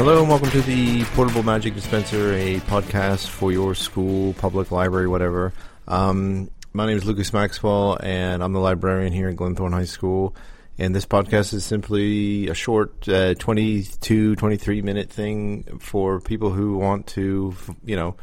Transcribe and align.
Hello 0.00 0.18
and 0.18 0.30
welcome 0.30 0.48
to 0.52 0.62
the 0.62 1.04
Portable 1.14 1.42
Magic 1.42 1.74
Dispenser, 1.74 2.32
a 2.32 2.58
podcast 2.60 3.26
for 3.28 3.52
your 3.52 3.74
school, 3.74 4.32
public 4.32 4.70
library, 4.70 5.06
whatever. 5.06 5.52
Um, 5.86 6.50
my 6.72 6.86
name 6.86 6.96
is 6.96 7.04
Lucas 7.04 7.34
Maxwell, 7.34 7.98
and 8.02 8.42
I'm 8.42 8.54
the 8.54 8.60
librarian 8.60 9.12
here 9.12 9.28
at 9.28 9.36
Glenthorne 9.36 9.74
High 9.74 9.84
School. 9.84 10.34
And 10.78 10.94
this 10.96 11.04
podcast 11.04 11.52
is 11.52 11.66
simply 11.66 12.48
a 12.48 12.54
short 12.54 13.06
uh, 13.10 13.34
22, 13.34 14.36
23 14.36 14.80
minute 14.80 15.10
thing 15.10 15.64
for 15.80 16.18
people 16.18 16.48
who 16.48 16.78
want 16.78 17.06
to, 17.08 17.54
you 17.84 17.96
know, 17.96 18.16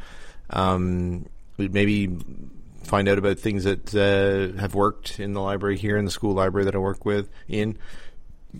um, 0.50 1.26
maybe 1.58 2.08
find 2.82 3.08
out 3.08 3.18
about 3.18 3.38
things 3.38 3.62
that 3.62 3.94
uh, 3.94 4.60
have 4.60 4.74
worked 4.74 5.20
in 5.20 5.32
the 5.32 5.40
library 5.40 5.78
here 5.78 5.96
in 5.96 6.04
the 6.04 6.10
school 6.10 6.34
library 6.34 6.64
that 6.64 6.74
I 6.74 6.78
work 6.78 7.04
with 7.04 7.28
in 7.46 7.78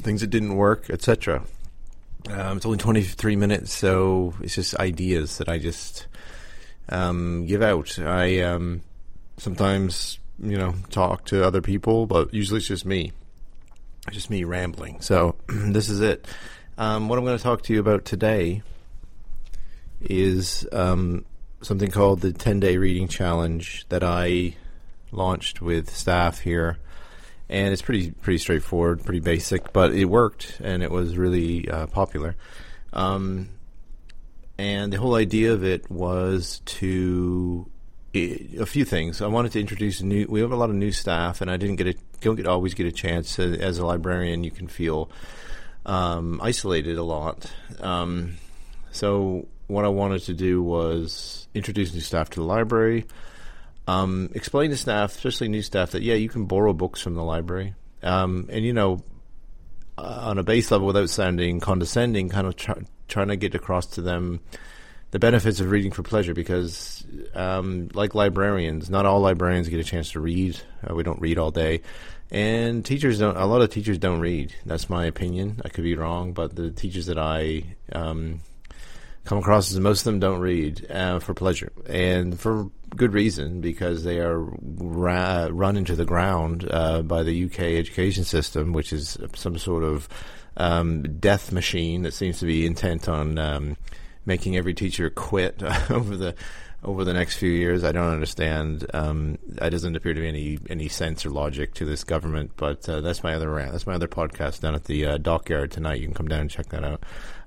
things 0.03 0.21
that 0.21 0.29
didn't 0.29 0.55
work, 0.55 0.89
etc. 0.89 1.43
Um, 2.29 2.57
it's 2.57 2.67
only 2.67 2.79
23 2.79 3.37
minutes, 3.37 3.73
so 3.73 4.35
it's 4.41 4.55
just 4.55 4.75
ideas 4.77 5.39
that 5.39 5.49
I 5.49 5.59
just 5.59 6.07
um, 6.89 7.47
give 7.47 7.63
out. 7.63 7.99
I 7.99 8.41
um, 8.41 8.83
sometimes, 9.39 10.19
you 10.39 10.59
know, 10.59 10.75
talk 10.91 11.25
to 11.27 11.45
other 11.45 11.63
people, 11.63 12.07
but 12.07 12.35
usually 12.35 12.59
it's 12.59 12.69
just 12.69 12.85
me. 12.85 13.13
It's 14.07 14.17
just 14.17 14.31
me 14.31 14.45
rambling. 14.45 15.01
So 15.01 15.37
this 15.49 15.89
is 15.89 16.01
it. 16.01 16.27
Um, 16.77 17.09
what 17.09 17.19
I'm 17.19 17.25
going 17.25 17.37
to 17.37 17.43
talk 17.43 17.63
to 17.63 17.73
you 17.73 17.81
about 17.81 18.05
today 18.05 18.63
is 20.01 20.67
um, 20.73 21.25
something 21.63 21.91
called 21.91 22.21
the 22.21 22.33
10 22.33 22.61
day 22.61 22.77
reading 22.77 23.09
challenge 23.09 23.87
that 23.89 24.05
I 24.05 24.55
launched 25.11 25.61
with 25.61 25.95
staff 25.95 26.41
here. 26.41 26.79
And 27.51 27.73
it's 27.73 27.83
pretty 27.83 28.11
pretty 28.11 28.39
straightforward, 28.39 29.05
pretty 29.05 29.21
basic, 29.21 29.73
but 29.73 29.95
it 29.95 30.05
worked 30.05 30.61
and 30.63 30.83
it 30.83 30.91
was 30.91 31.17
really 31.17 31.69
uh, 31.69 31.87
popular. 31.87 32.37
Um, 32.93 33.49
and 34.59 34.93
the 34.93 34.99
whole 34.99 35.15
idea 35.15 35.53
of 35.53 35.65
it 35.65 35.91
was 35.91 36.61
to 36.67 37.71
a 38.15 38.67
few 38.67 38.85
things. 38.85 39.23
I 39.23 39.27
wanted 39.27 39.53
to 39.53 39.61
introduce 39.61 40.03
new. 40.03 40.27
We 40.29 40.41
have 40.41 40.53
a 40.53 40.57
lot 40.57 40.71
of 40.71 40.77
new 40.77 40.93
staff, 40.93 41.41
and 41.41 41.51
I 41.51 41.57
didn't 41.57 41.77
get 41.77 41.87
a 41.87 41.95
don't 42.21 42.37
get 42.37 42.47
always 42.47 42.75
get 42.75 42.87
a 42.87 42.93
chance. 42.93 43.39
as 43.39 43.79
a 43.79 43.87
librarian, 43.87 44.45
you 44.45 44.51
can 44.51 44.67
feel 44.67 45.11
um, 45.87 46.41
isolated 46.43 46.99
a 46.99 47.03
lot. 47.03 47.53
Um, 47.81 48.37
so 48.91 49.47
what 49.69 49.85
I 49.85 49.89
wanted 49.89 50.23
to 50.23 50.35
do 50.35 50.63
was 50.63 51.47
introduce 51.55 51.95
new 51.95 52.01
staff 52.01 52.31
to 52.31 52.41
the 52.41 52.47
library. 52.47 53.07
Um, 53.89 54.29
explain 54.35 54.69
to 54.69 54.77
staff, 54.77 55.15
especially 55.15 55.49
new 55.49 55.63
staff, 55.63 55.93
that 55.93 56.03
yeah, 56.03 56.15
you 56.15 56.29
can 56.29 56.45
borrow 56.45 56.75
books 56.75 57.01
from 57.01 57.15
the 57.15 57.25
library, 57.25 57.75
um, 58.03 58.47
and 58.51 58.63
you 58.63 58.75
know, 58.75 59.03
uh, 59.97 60.25
on 60.25 60.37
a 60.37 60.43
base 60.43 60.71
level, 60.71 60.87
without 60.87 61.09
sounding 61.09 61.59
condescending, 61.59 62.29
kind 62.29 62.47
of 62.47 62.55
try, 62.55 62.75
trying 63.09 63.29
to 63.29 63.37
get 63.37 63.55
across 63.55 63.87
to 63.87 64.03
them 64.03 64.41
the 65.11 65.19
benefits 65.19 65.61
of 65.61 65.71
reading 65.71 65.91
for 65.91 66.03
pleasure 66.03 66.35
because, 66.35 67.03
um, 67.35 67.89
like 67.95 68.15
librarians, 68.15 68.91
not 68.91 69.07
all 69.07 69.21
librarians 69.21 69.71
get 69.71 69.81
a 69.81 69.85
chance 69.85 70.13
to 70.13 70.21
read. 70.21 70.61
Uh, 70.87 70.95
we 70.95 71.03
don't 71.03 71.23
read 71.23 71.39
all 71.39 71.51
day, 71.51 71.81
and 72.31 72.85
teachers 72.85 73.19
don't. 73.19 73.39
A 73.39 73.47
lot 73.47 73.63
of 73.63 73.71
teachers 73.71 73.97
don't 73.97 74.21
read. 74.21 74.55
That's 74.67 74.91
my 74.91 75.07
opinion. 75.07 75.63
I 75.65 75.71
could 75.71 75.85
be 75.85 75.97
wrong, 75.97 76.35
but 76.35 76.55
the 76.55 76.71
teachers 76.71 77.07
that 77.07 77.19
I 77.19 77.63
um, 77.93 78.41
come 79.29 79.37
across 79.37 79.71
as 79.71 79.79
most 79.79 80.01
of 80.01 80.05
them 80.07 80.21
don't 80.21 80.41
read 80.41 80.91
uh, 80.91 81.19
for 81.19 81.35
pleasure 81.35 81.71
and 81.87 82.41
for 82.41 82.71
good 82.97 83.13
reason 83.13 83.61
because 83.61 84.03
they 84.03 84.21
are 84.21 84.39
ra- 84.39 85.49
run 85.51 85.77
into 85.77 85.95
the 85.95 86.07
ground 86.07 86.67
uh, 86.71 87.03
by 87.03 87.23
the 87.23 87.45
UK 87.45 87.61
education 87.61 88.25
system, 88.25 88.73
which 88.73 88.91
is 88.91 89.19
some 89.35 89.59
sort 89.59 89.85
of 89.85 90.09
um, 90.57 91.03
death 91.21 91.53
machine 91.53 92.03
that 92.03 92.15
seems 92.15 92.39
to 92.39 92.47
be 92.47 92.65
intent 92.65 93.07
on 93.07 93.37
um, 93.39 93.77
making 94.25 94.57
every 94.57 94.73
teacher 94.73 95.11
quit 95.11 95.63
over 95.91 96.17
the 96.17 96.35
over 96.83 97.05
the 97.05 97.13
next 97.13 97.37
few 97.37 97.51
years. 97.51 97.85
I 97.85 97.93
don't 97.93 98.11
understand. 98.11 98.87
Um, 98.95 99.37
it 99.61 99.69
doesn't 99.69 99.95
appear 99.95 100.15
to 100.15 100.21
be 100.23 100.29
any 100.29 100.59
any 100.71 100.89
sense 100.89 101.27
or 101.27 101.31
logic 101.31 101.75
to 101.75 101.85
this 101.85 102.03
government. 102.03 102.53
But 102.57 102.89
uh, 102.89 103.03
that's 103.03 103.23
my 103.23 103.35
other 103.35 103.51
rant. 103.51 103.73
That's 103.73 103.87
my 103.87 103.95
other 103.95 104.09
podcast 104.09 104.63
down 104.63 104.75
at 104.75 104.85
the 104.85 105.05
uh, 105.05 105.19
dockyard 105.19 105.71
tonight. 105.71 106.01
You 106.01 106.07
can 106.07 106.15
come 106.15 106.29
down 106.29 106.41
and 106.41 106.51
check 106.51 106.71
that 106.71 106.83
out. 106.83 107.03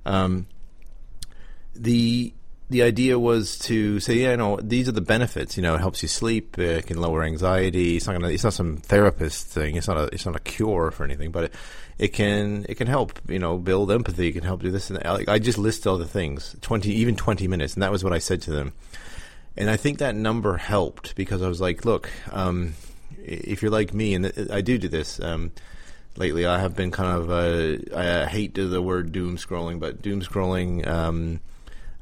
Um, 0.06 0.46
the 1.76 2.34
the 2.72 2.84
idea 2.84 3.20
was 3.20 3.60
to 3.60 4.00
say, 4.00 4.14
yeah, 4.16 4.32
you 4.32 4.38
know, 4.38 4.58
these 4.62 4.88
are 4.88 4.94
the 4.94 5.02
benefits. 5.02 5.58
You 5.58 5.64
know, 5.64 5.76
it 5.76 5.80
helps 5.80 6.02
you 6.02 6.08
sleep. 6.08 6.58
It 6.58 6.88
can 6.88 7.02
lower 7.02 7.22
anxiety. 7.22 7.98
It's 7.98 8.08
not 8.08 8.14
gonna. 8.14 8.30
It's 8.30 8.46
not 8.46 8.54
some 8.54 8.78
therapist 8.78 9.48
thing. 9.48 9.76
It's 9.76 9.90
not 9.90 9.98
a. 9.98 10.04
It's 10.14 10.26
not 10.26 10.38
a 10.38 10.40
cure 10.40 10.90
for 10.90 11.04
anything. 11.04 11.32
But 11.32 11.46
it, 11.46 11.54
it 12.00 12.08
can. 12.14 12.66
It 12.70 12.76
can 12.76 12.88
help. 12.88 13.20
You 13.28 13.40
know, 13.40 13.58
build 13.58 13.92
empathy. 13.92 14.30
It 14.30 14.32
can 14.32 14.44
help 14.44 14.62
do 14.62 14.72
this 14.72 14.90
and 14.90 15.00
that. 15.00 15.30
I 15.30 15.38
just 15.38 15.58
listed 15.58 15.88
all 15.88 15.98
the 15.98 16.06
things. 16.06 16.56
Twenty, 16.62 16.92
even 16.92 17.18
twenty 17.18 17.48
minutes, 17.50 17.74
and 17.74 17.84
that 17.84 17.92
was 17.92 18.06
what 18.06 18.14
I 18.14 18.20
said 18.20 18.42
to 18.44 18.52
them. 18.52 18.72
And 19.58 19.70
I 19.70 19.76
think 19.76 19.98
that 19.98 20.16
number 20.16 20.56
helped 20.56 21.14
because 21.16 21.42
I 21.42 21.50
was 21.50 21.60
like, 21.60 21.84
look, 21.84 22.10
um, 22.32 22.74
if 23.22 23.62
you're 23.62 23.70
like 23.70 23.94
me, 23.94 24.14
and 24.14 24.50
I 24.50 24.62
do 24.62 24.78
do 24.78 24.88
this. 24.88 25.20
Um, 25.20 25.52
lately, 26.16 26.46
I 26.46 26.60
have 26.60 26.74
been 26.74 26.92
kind 26.92 27.18
of. 27.18 27.30
Uh, 27.30 27.98
I 27.98 28.28
hate 28.28 28.56
the 28.56 28.82
word 28.82 29.12
doom 29.12 29.36
scrolling, 29.36 29.82
but 29.82 30.02
doom 30.02 30.22
scrolling. 30.22 30.88
Um, 30.88 31.42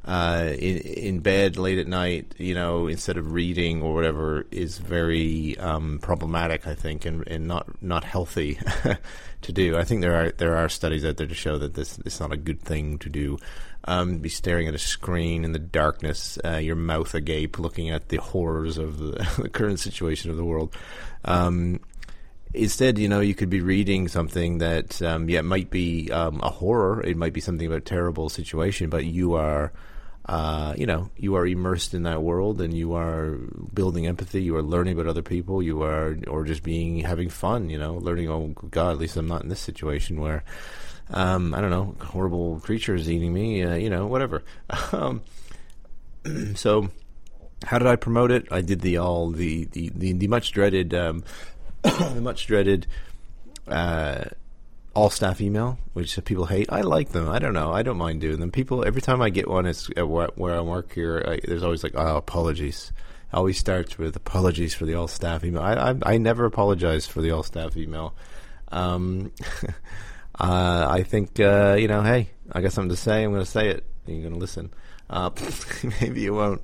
uh, 0.06 0.54
in 0.58 0.78
in 0.78 1.20
bed 1.20 1.58
late 1.58 1.78
at 1.78 1.88
night, 1.88 2.34
you 2.38 2.54
know, 2.54 2.88
instead 2.88 3.18
of 3.18 3.32
reading 3.32 3.82
or 3.82 3.94
whatever, 3.94 4.46
is 4.52 4.78
very 4.78 5.58
um, 5.60 6.00
problematic. 6.02 6.68
I 6.68 6.76
think, 6.76 7.06
and, 7.06 7.28
and 7.28 7.48
not 7.48 7.82
not 7.82 8.04
healthy 8.04 8.60
to 9.42 9.52
do. 9.52 9.78
I 9.78 9.84
think 9.84 10.02
there 10.02 10.16
are 10.16 10.32
there 10.32 10.56
are 10.56 10.70
studies 10.70 11.06
out 11.06 11.18
there 11.18 11.28
to 11.28 11.36
show 11.36 11.58
that 11.58 11.74
this 11.74 12.00
is 12.06 12.20
not 12.20 12.32
a 12.32 12.38
good 12.38 12.62
thing 12.62 12.98
to 13.00 13.10
do. 13.10 13.38
Um, 13.86 14.18
be 14.18 14.30
staring 14.30 14.68
at 14.68 14.76
a 14.76 14.80
screen 14.80 15.46
in 15.46 15.54
the 15.54 15.60
darkness, 15.60 16.38
uh, 16.44 16.58
your 16.58 16.76
mouth 16.76 17.16
agape, 17.16 17.58
looking 17.60 17.90
at 17.90 18.10
the 18.10 18.18
horrors 18.18 18.78
of 18.78 18.98
the, 18.98 19.32
the 19.42 19.50
current 19.50 19.80
situation 19.80 20.32
of 20.32 20.38
the 20.38 20.46
world. 20.46 20.76
Um, 21.24 21.80
instead, 22.54 22.98
you 22.98 23.08
know, 23.08 23.20
you 23.20 23.36
could 23.36 23.50
be 23.50 23.62
reading 23.62 24.08
something 24.08 24.60
that, 24.60 25.02
um, 25.02 25.30
yeah, 25.30 25.42
might 25.42 25.70
be 25.70 26.12
um, 26.12 26.40
a 26.42 26.50
horror. 26.50 27.02
It 27.02 27.18
might 27.18 27.34
be 27.34 27.42
something 27.42 27.68
about 27.68 27.80
a 27.80 27.82
terrible 27.82 28.30
situation, 28.30 28.90
but 28.90 29.06
you 29.06 29.36
are 29.36 29.72
uh, 30.30 30.76
you 30.78 30.86
know, 30.86 31.10
you 31.18 31.34
are 31.34 31.48
immersed 31.48 31.96
in 31.96 32.04
that 32.04 32.22
world 32.22 32.62
and 32.62 32.72
you 32.72 32.94
are 32.94 33.40
building 33.74 34.06
empathy. 34.06 34.44
You 34.44 34.56
are 34.58 34.62
learning 34.62 34.94
about 34.94 35.08
other 35.08 35.24
people. 35.24 35.64
You 35.64 35.82
are, 35.82 36.20
or 36.28 36.46
just 36.46 36.62
being 36.62 37.00
having 37.00 37.30
fun. 37.30 37.72
You 37.72 37.80
know, 37.80 37.96
learning. 37.96 38.30
Oh 38.30 38.50
God, 38.70 38.92
at 38.92 38.98
least 39.00 39.18
I'm 39.18 39.28
not 39.28 39.42
in 39.42 39.50
this 39.50 39.60
situation 39.60 40.22
where, 40.22 40.44
um, 41.10 41.56
I 41.56 41.62
don't 41.62 41.72
know, 41.72 41.96
horrible 42.00 42.60
creatures 42.60 43.10
eating 43.10 43.34
me. 43.34 43.64
Uh, 43.64 43.74
you 43.74 43.90
know, 43.90 44.06
whatever. 44.06 44.44
Um, 44.92 45.22
so, 46.56 46.90
how 47.66 47.80
did 47.80 47.88
I 47.88 47.96
promote 47.96 48.30
it? 48.30 48.48
I 48.52 48.62
did 48.62 48.82
the 48.82 48.98
all 48.98 49.32
the 49.32 49.66
the 49.66 49.90
the, 49.96 50.14
the 50.14 50.28
much 50.28 50.52
dreaded, 50.52 50.94
um, 50.94 51.24
the 52.14 52.22
much 52.22 52.48
dreaded. 52.48 52.88
Uh, 53.68 54.26
all 54.94 55.10
staff 55.10 55.40
email, 55.40 55.78
which 55.94 56.20
people 56.26 56.46
hate. 56.46 56.68
I 56.72 56.82
like 56.82 57.10
them. 57.10 57.30
I 57.30 57.40
don't 57.40 57.54
know. 57.54 57.72
I 57.72 57.84
don't 57.84 57.98
mind 57.98 58.22
doing 58.22 58.40
them. 58.40 58.52
People 58.52 58.86
every 58.86 59.02
time 59.02 59.22
I 59.22 59.30
get 59.30 59.48
one, 59.48 59.66
it's 59.66 59.90
at 59.96 60.08
where, 60.08 60.30
where 60.36 60.56
I 60.56 60.62
work 60.62 60.94
here. 60.94 61.24
I, 61.26 61.40
there's 61.46 61.64
always 61.64 61.84
like, 61.84 61.94
oh, 61.96 62.18
apologies. 62.18 62.92
It 63.32 63.36
always 63.36 63.58
starts 63.58 63.98
with 63.98 64.16
apologies 64.16 64.74
for 64.74 64.86
the 64.86 64.96
all 64.96 65.08
staff 65.08 65.44
email. 65.44 65.62
I, 65.62 65.74
I, 65.74 65.96
I 66.04 66.18
never 66.18 66.46
apologize 66.46 67.06
for 67.06 67.22
the 67.22 67.32
all 67.32 67.44
staff 67.44 67.78
email. 67.78 68.16
Um, 68.72 69.32
uh, 70.40 70.88
I 70.90 71.04
think 71.04 71.40
uh, 71.40 71.78
you 71.80 71.88
know. 71.88 72.02
Hey, 72.02 72.32
I 72.52 72.62
got 72.62 72.74
something 72.74 72.90
to 72.90 72.98
say. 72.98 73.24
I'm 73.24 73.32
going 73.32 73.44
to 73.44 73.50
say 73.50 73.70
it. 73.70 73.86
You're 74.06 74.22
going 74.22 74.34
to 74.34 74.40
listen. 74.40 74.72
Uh, 75.10 75.30
maybe 76.02 76.22
you 76.22 76.34
won't. 76.34 76.64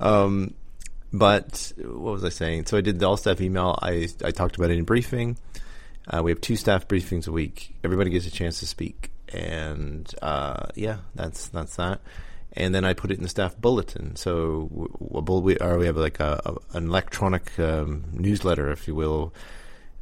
Um, 0.00 0.54
but 1.12 1.72
what 1.78 2.12
was 2.12 2.24
I 2.24 2.28
saying? 2.28 2.66
So 2.66 2.76
I 2.76 2.80
did 2.80 2.98
the 2.98 3.06
all 3.06 3.16
staff 3.16 3.40
email. 3.40 3.78
I 3.82 4.08
I 4.24 4.30
talked 4.30 4.56
about 4.56 4.70
it 4.70 4.78
in 4.78 4.84
briefing. 4.84 5.36
Uh, 6.08 6.22
we 6.22 6.30
have 6.30 6.40
two 6.40 6.56
staff 6.56 6.88
briefings 6.88 7.28
a 7.28 7.32
week. 7.32 7.74
Everybody 7.84 8.10
gets 8.10 8.26
a 8.26 8.30
chance 8.30 8.60
to 8.60 8.66
speak, 8.66 9.10
and 9.32 10.12
uh, 10.22 10.66
yeah, 10.74 10.98
that's 11.14 11.48
that's 11.48 11.76
that. 11.76 12.00
And 12.52 12.74
then 12.74 12.84
I 12.84 12.94
put 12.94 13.12
it 13.12 13.16
in 13.16 13.22
the 13.22 13.28
staff 13.28 13.56
bulletin. 13.56 14.16
So 14.16 14.68
we, 14.98 15.56
or 15.58 15.78
we 15.78 15.86
have 15.86 15.96
like 15.96 16.18
a, 16.18 16.40
a 16.44 16.76
an 16.76 16.88
electronic 16.88 17.58
um, 17.60 18.04
newsletter, 18.12 18.70
if 18.72 18.88
you 18.88 18.94
will, 18.94 19.32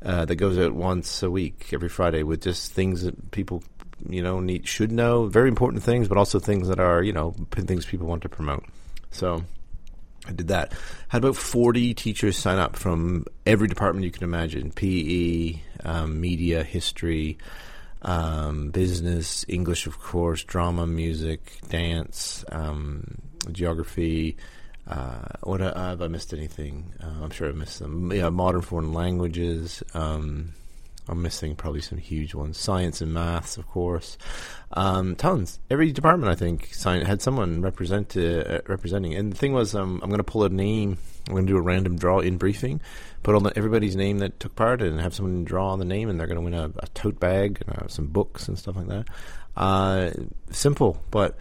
uh, 0.02 0.24
that 0.24 0.36
goes 0.36 0.58
out 0.58 0.72
once 0.72 1.22
a 1.22 1.30
week, 1.30 1.70
every 1.72 1.90
Friday, 1.90 2.22
with 2.22 2.42
just 2.42 2.72
things 2.72 3.02
that 3.02 3.30
people 3.30 3.62
you 4.08 4.22
know 4.22 4.40
need 4.40 4.66
should 4.68 4.92
know, 4.92 5.26
very 5.26 5.48
important 5.48 5.82
things, 5.82 6.08
but 6.08 6.18
also 6.18 6.38
things 6.38 6.68
that 6.68 6.80
are 6.80 7.02
you 7.02 7.12
know 7.12 7.34
things 7.50 7.86
people 7.86 8.06
want 8.06 8.22
to 8.22 8.28
promote. 8.28 8.64
So 9.10 9.44
I 10.28 10.32
did 10.32 10.48
that. 10.48 10.72
Had 11.08 11.24
about 11.24 11.36
40 11.36 11.94
teachers 11.94 12.36
sign 12.36 12.58
up 12.58 12.76
from 12.76 13.24
every 13.46 13.66
department 13.66 14.04
you 14.04 14.10
can 14.10 14.24
imagine 14.24 14.70
PE, 14.70 15.60
um, 15.84 16.20
media, 16.20 16.62
history, 16.62 17.38
um, 18.02 18.70
business, 18.70 19.44
English, 19.48 19.86
of 19.86 19.98
course, 19.98 20.44
drama, 20.44 20.86
music, 20.86 21.60
dance, 21.68 22.44
um, 22.52 23.18
geography. 23.50 24.36
Uh, 24.86 25.28
what 25.42 25.60
uh, 25.60 25.74
have 25.74 26.02
I 26.02 26.08
missed 26.08 26.32
anything? 26.32 26.92
Uh, 27.02 27.24
I'm 27.24 27.30
sure 27.30 27.48
I 27.48 27.52
missed 27.52 27.76
some. 27.76 28.12
Yeah, 28.12 28.28
modern 28.28 28.62
foreign 28.62 28.92
languages. 28.92 29.82
Um, 29.94 30.52
I'm 31.08 31.22
missing 31.22 31.56
probably 31.56 31.80
some 31.80 31.98
huge 31.98 32.34
ones. 32.34 32.58
Science 32.58 33.00
and 33.00 33.12
maths, 33.12 33.56
of 33.56 33.66
course. 33.66 34.18
Um, 34.72 35.16
tons. 35.16 35.58
Every 35.70 35.92
department, 35.92 36.30
I 36.30 36.34
think, 36.34 36.74
had 36.84 37.22
someone 37.22 37.62
represent 37.62 38.16
uh, 38.16 38.60
representing. 38.66 39.14
And 39.14 39.32
the 39.32 39.36
thing 39.36 39.52
was, 39.52 39.74
um, 39.74 40.00
I'm 40.02 40.10
going 40.10 40.18
to 40.18 40.24
pull 40.24 40.44
a 40.44 40.48
name. 40.48 40.98
I'm 41.26 41.34
going 41.34 41.46
to 41.46 41.52
do 41.52 41.58
a 41.58 41.62
random 41.62 41.96
draw 41.96 42.20
in 42.20 42.38
briefing, 42.38 42.80
put 43.22 43.34
on 43.34 43.42
the, 43.42 43.52
everybody's 43.56 43.96
name 43.96 44.18
that 44.18 44.40
took 44.40 44.56
part, 44.56 44.80
and 44.80 45.00
have 45.00 45.14
someone 45.14 45.44
draw 45.44 45.72
on 45.72 45.78
the 45.78 45.84
name, 45.84 46.08
and 46.08 46.18
they're 46.18 46.26
going 46.26 46.38
to 46.38 46.44
win 46.44 46.54
a, 46.54 46.70
a, 46.78 46.86
tote 46.94 47.20
bag 47.20 47.62
and 47.66 47.78
uh, 47.78 47.88
some 47.88 48.06
books 48.06 48.48
and 48.48 48.58
stuff 48.58 48.76
like 48.76 48.86
that. 48.86 49.06
Uh, 49.56 50.10
simple, 50.50 51.02
but 51.10 51.36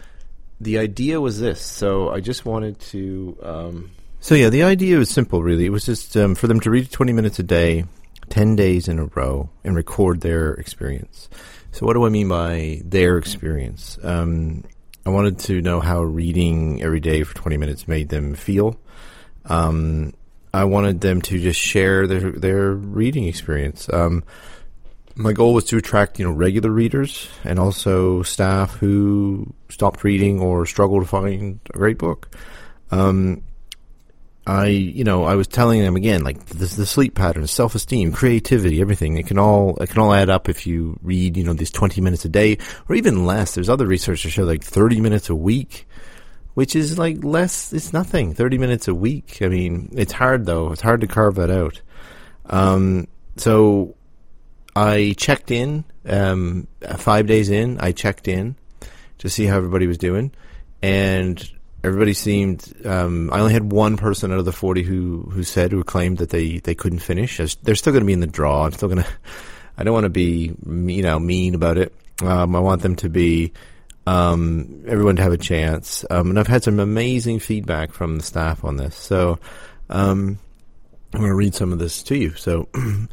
the 0.60 0.78
idea 0.78 1.20
was 1.20 1.40
this. 1.40 1.60
So 1.60 2.10
I 2.10 2.20
just 2.20 2.44
wanted 2.44 2.78
to. 2.80 3.38
Um, 3.42 3.90
so 4.20 4.34
yeah, 4.34 4.50
the 4.50 4.64
idea 4.64 4.98
was 4.98 5.08
simple. 5.08 5.42
Really, 5.42 5.64
it 5.64 5.70
was 5.70 5.86
just 5.86 6.16
um, 6.16 6.34
for 6.34 6.48
them 6.48 6.60
to 6.60 6.70
read 6.70 6.90
20 6.90 7.12
minutes 7.12 7.38
a 7.38 7.42
day, 7.42 7.84
10 8.30 8.56
days 8.56 8.88
in 8.88 8.98
a 8.98 9.06
row, 9.06 9.50
and 9.64 9.74
record 9.74 10.20
their 10.20 10.54
experience. 10.54 11.28
So 11.72 11.86
what 11.86 11.94
do 11.94 12.06
I 12.06 12.08
mean 12.08 12.28
by 12.28 12.80
their 12.84 13.18
experience? 13.18 13.98
Um, 14.02 14.64
I 15.06 15.10
wanted 15.10 15.38
to 15.40 15.60
know 15.60 15.80
how 15.80 16.02
reading 16.02 16.82
every 16.82 17.00
day 17.00 17.22
for 17.22 17.34
20 17.34 17.56
minutes 17.56 17.88
made 17.88 18.08
them 18.08 18.34
feel. 18.34 18.78
Um, 19.46 20.12
I 20.52 20.64
wanted 20.64 21.00
them 21.00 21.22
to 21.22 21.38
just 21.38 21.60
share 21.60 22.06
their 22.06 22.32
their 22.32 22.72
reading 22.72 23.24
experience. 23.24 23.88
Um, 23.92 24.24
my 25.14 25.32
goal 25.32 25.52
was 25.52 25.64
to 25.66 25.76
attract 25.76 26.18
you 26.18 26.24
know 26.24 26.32
regular 26.32 26.70
readers 26.70 27.28
and 27.44 27.58
also 27.58 28.22
staff 28.22 28.74
who 28.74 29.52
stopped 29.68 30.04
reading 30.04 30.40
or 30.40 30.64
struggle 30.64 31.00
to 31.00 31.06
find 31.06 31.60
a 31.74 31.78
great 31.78 31.98
book. 31.98 32.34
Um, 32.90 33.42
I 34.48 34.68
you 34.68 35.04
know 35.04 35.24
I 35.24 35.34
was 35.34 35.46
telling 35.46 35.82
them 35.82 35.94
again 35.94 36.24
like 36.24 36.42
the, 36.46 36.64
the 36.64 36.86
sleep 36.86 37.14
patterns, 37.14 37.50
self 37.50 37.74
esteem, 37.74 38.12
creativity, 38.12 38.80
everything. 38.80 39.18
It 39.18 39.26
can 39.26 39.38
all 39.38 39.76
it 39.76 39.90
can 39.90 40.00
all 40.00 40.14
add 40.14 40.30
up 40.30 40.48
if 40.48 40.66
you 40.66 40.98
read 41.02 41.36
you 41.36 41.44
know 41.44 41.52
these 41.52 41.70
twenty 41.70 42.00
minutes 42.00 42.24
a 42.24 42.30
day 42.30 42.56
or 42.88 42.94
even 42.96 43.26
less. 43.26 43.54
There's 43.54 43.68
other 43.68 43.86
research 43.86 44.22
that 44.22 44.30
show 44.30 44.44
like 44.44 44.64
thirty 44.64 45.00
minutes 45.00 45.28
a 45.28 45.34
week. 45.34 45.86
Which 46.54 46.74
is 46.74 46.98
like 46.98 47.22
less, 47.22 47.72
it's 47.72 47.92
nothing. 47.92 48.34
30 48.34 48.58
minutes 48.58 48.88
a 48.88 48.94
week. 48.94 49.42
I 49.42 49.46
mean, 49.46 49.90
it's 49.92 50.10
hard 50.10 50.44
though. 50.44 50.72
It's 50.72 50.80
hard 50.80 51.02
to 51.02 51.06
carve 51.06 51.36
that 51.36 51.52
out. 51.52 51.80
Um, 52.46 53.06
so 53.36 53.94
I 54.74 55.14
checked 55.16 55.52
in 55.52 55.84
um, 56.04 56.66
five 56.96 57.28
days 57.28 57.48
in. 57.48 57.78
I 57.78 57.92
checked 57.92 58.26
in 58.26 58.56
to 59.18 59.28
see 59.28 59.44
how 59.44 59.56
everybody 59.56 59.86
was 59.86 59.98
doing, 59.98 60.32
and 60.82 61.48
everybody 61.84 62.14
seemed. 62.14 62.72
Um, 62.84 63.30
I 63.32 63.40
only 63.40 63.52
had 63.52 63.72
one 63.72 63.96
person 63.96 64.32
out 64.32 64.38
of 64.38 64.44
the 64.44 64.52
forty 64.52 64.82
who 64.82 65.28
who 65.32 65.42
said 65.42 65.72
who 65.72 65.82
claimed 65.84 66.18
that 66.18 66.30
they 66.30 66.58
they 66.58 66.74
couldn't 66.74 67.00
finish. 67.00 67.38
They're 67.62 67.74
still 67.74 67.92
going 67.92 68.02
to 68.02 68.06
be 68.06 68.12
in 68.12 68.20
the 68.20 68.26
draw. 68.26 68.64
I'm 68.64 68.72
still 68.72 68.88
going 68.88 69.02
to. 69.02 69.08
I 69.76 69.84
don't 69.84 69.94
want 69.94 70.04
to 70.04 70.10
be 70.10 70.54
you 70.66 71.02
know 71.02 71.18
mean 71.18 71.54
about 71.54 71.78
it. 71.78 71.94
Um, 72.22 72.56
I 72.56 72.60
want 72.60 72.82
them 72.82 72.96
to 72.96 73.08
be. 73.08 73.52
Um, 74.06 74.84
everyone 74.86 75.16
to 75.16 75.22
have 75.22 75.34
a 75.34 75.36
chance. 75.36 76.02
Um, 76.08 76.30
and 76.30 76.40
I've 76.40 76.46
had 76.46 76.64
some 76.64 76.80
amazing 76.80 77.40
feedback 77.40 77.92
from 77.92 78.16
the 78.16 78.22
staff 78.22 78.64
on 78.64 78.78
this. 78.78 78.96
So 78.96 79.38
um, 79.90 80.38
I'm 81.12 81.20
going 81.20 81.28
to 81.30 81.34
read 81.34 81.54
some 81.54 81.74
of 81.74 81.78
this 81.78 82.02
to 82.04 82.16
you. 82.16 82.34
So. 82.34 82.68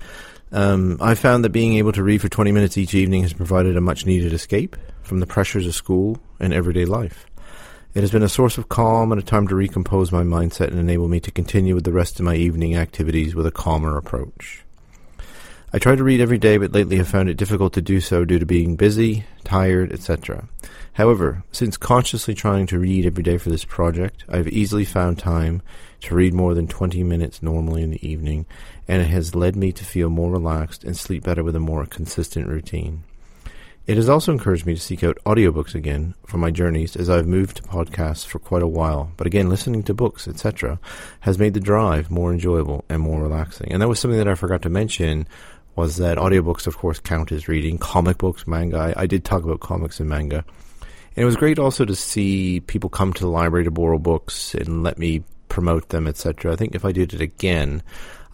Um, 0.51 0.99
I 1.01 1.15
found 1.15 1.43
that 1.43 1.49
being 1.49 1.75
able 1.75 1.91
to 1.91 2.03
read 2.03 2.21
for 2.21 2.29
20 2.29 2.53
minutes 2.53 2.77
each 2.77 2.93
evening 2.93 3.23
has 3.23 3.33
provided 3.33 3.75
a 3.75 3.81
much 3.81 4.05
needed 4.05 4.31
escape 4.31 4.77
from 5.03 5.19
the 5.19 5.27
pressures 5.27 5.67
of 5.67 5.75
school 5.75 6.17
and 6.39 6.53
everyday 6.53 6.85
life. 6.85 7.24
It 7.95 8.01
has 8.01 8.11
been 8.11 8.23
a 8.23 8.27
source 8.29 8.57
of 8.57 8.67
calm 8.67 9.13
and 9.13 9.21
a 9.21 9.23
time 9.23 9.47
to 9.47 9.55
recompose 9.55 10.11
my 10.11 10.21
mindset 10.21 10.67
and 10.67 10.77
enable 10.77 11.07
me 11.07 11.21
to 11.21 11.31
continue 11.31 11.73
with 11.73 11.85
the 11.85 11.93
rest 11.93 12.19
of 12.19 12.25
my 12.25 12.35
evening 12.35 12.75
activities 12.75 13.33
with 13.33 13.45
a 13.45 13.51
calmer 13.51 13.95
approach. 13.95 14.65
I 15.71 15.79
try 15.79 15.95
to 15.95 16.03
read 16.03 16.19
every 16.19 16.37
day, 16.37 16.57
but 16.57 16.73
lately 16.73 16.97
have 16.97 17.07
found 17.07 17.29
it 17.29 17.37
difficult 17.37 17.71
to 17.71 17.81
do 17.81 18.01
so 18.01 18.25
due 18.25 18.37
to 18.37 18.45
being 18.45 18.75
busy, 18.75 19.23
tired, 19.45 19.93
etc. 19.93 20.49
However, 20.91 21.45
since 21.53 21.77
consciously 21.77 22.33
trying 22.33 22.67
to 22.67 22.79
read 22.79 23.05
every 23.05 23.23
day 23.23 23.37
for 23.37 23.49
this 23.49 23.63
project, 23.63 24.25
I 24.27 24.35
have 24.35 24.49
easily 24.49 24.83
found 24.83 25.17
time 25.17 25.61
to 26.01 26.15
read 26.15 26.33
more 26.33 26.53
than 26.53 26.67
20 26.67 27.01
minutes 27.05 27.41
normally 27.41 27.81
in 27.81 27.91
the 27.91 28.05
evening, 28.05 28.45
and 28.89 29.01
it 29.01 29.07
has 29.07 29.35
led 29.35 29.55
me 29.55 29.71
to 29.71 29.85
feel 29.85 30.09
more 30.09 30.31
relaxed 30.31 30.83
and 30.83 30.97
sleep 30.97 31.23
better 31.23 31.45
with 31.45 31.55
a 31.55 31.61
more 31.61 31.85
consistent 31.85 32.49
routine. 32.49 33.05
It 33.87 33.97
has 33.97 34.09
also 34.09 34.31
encouraged 34.31 34.65
me 34.65 34.73
to 34.73 34.81
seek 34.81 35.03
out 35.03 35.19
audiobooks 35.27 35.75
again 35.75 36.15
for 36.25 36.37
my 36.39 36.49
journeys 36.49 36.95
as 36.95 37.07
I've 37.07 37.27
moved 37.27 37.57
to 37.57 37.63
podcasts 37.63 38.25
for 38.25 38.39
quite 38.39 38.63
a 38.63 38.67
while. 38.67 39.11
But 39.15 39.27
again, 39.27 39.47
listening 39.47 39.83
to 39.83 39.93
books, 39.93 40.27
etc., 40.27 40.79
has 41.19 41.37
made 41.37 41.53
the 41.53 41.59
drive 41.59 42.09
more 42.09 42.33
enjoyable 42.33 42.83
and 42.89 42.99
more 42.99 43.21
relaxing. 43.21 43.71
And 43.71 43.83
that 43.83 43.87
was 43.87 43.99
something 43.99 44.17
that 44.17 44.27
I 44.27 44.33
forgot 44.33 44.63
to 44.63 44.69
mention 44.69 45.27
was 45.75 45.97
that 45.97 46.17
audiobooks, 46.17 46.65
of 46.65 46.77
course, 46.77 46.97
count 46.97 47.31
as 47.31 47.47
reading. 47.47 47.77
Comic 47.77 48.17
books, 48.17 48.47
manga. 48.47 48.77
I, 48.77 49.03
I 49.03 49.05
did 49.05 49.23
talk 49.23 49.43
about 49.43 49.59
comics 49.59 49.99
and 49.99 50.09
manga. 50.09 50.43
And 51.15 51.23
it 51.23 51.25
was 51.25 51.35
great 51.35 51.59
also 51.59 51.85
to 51.85 51.95
see 51.95 52.61
people 52.61 52.89
come 52.89 53.13
to 53.13 53.21
the 53.21 53.29
library 53.29 53.65
to 53.65 53.71
borrow 53.71 53.99
books 53.99 54.55
and 54.55 54.81
let 54.81 54.97
me 54.97 55.23
promote 55.47 55.89
them, 55.89 56.07
etc. 56.07 56.51
I 56.51 56.55
think 56.55 56.73
if 56.73 56.85
I 56.85 56.91
did 56.91 57.13
it 57.13 57.21
again, 57.21 57.83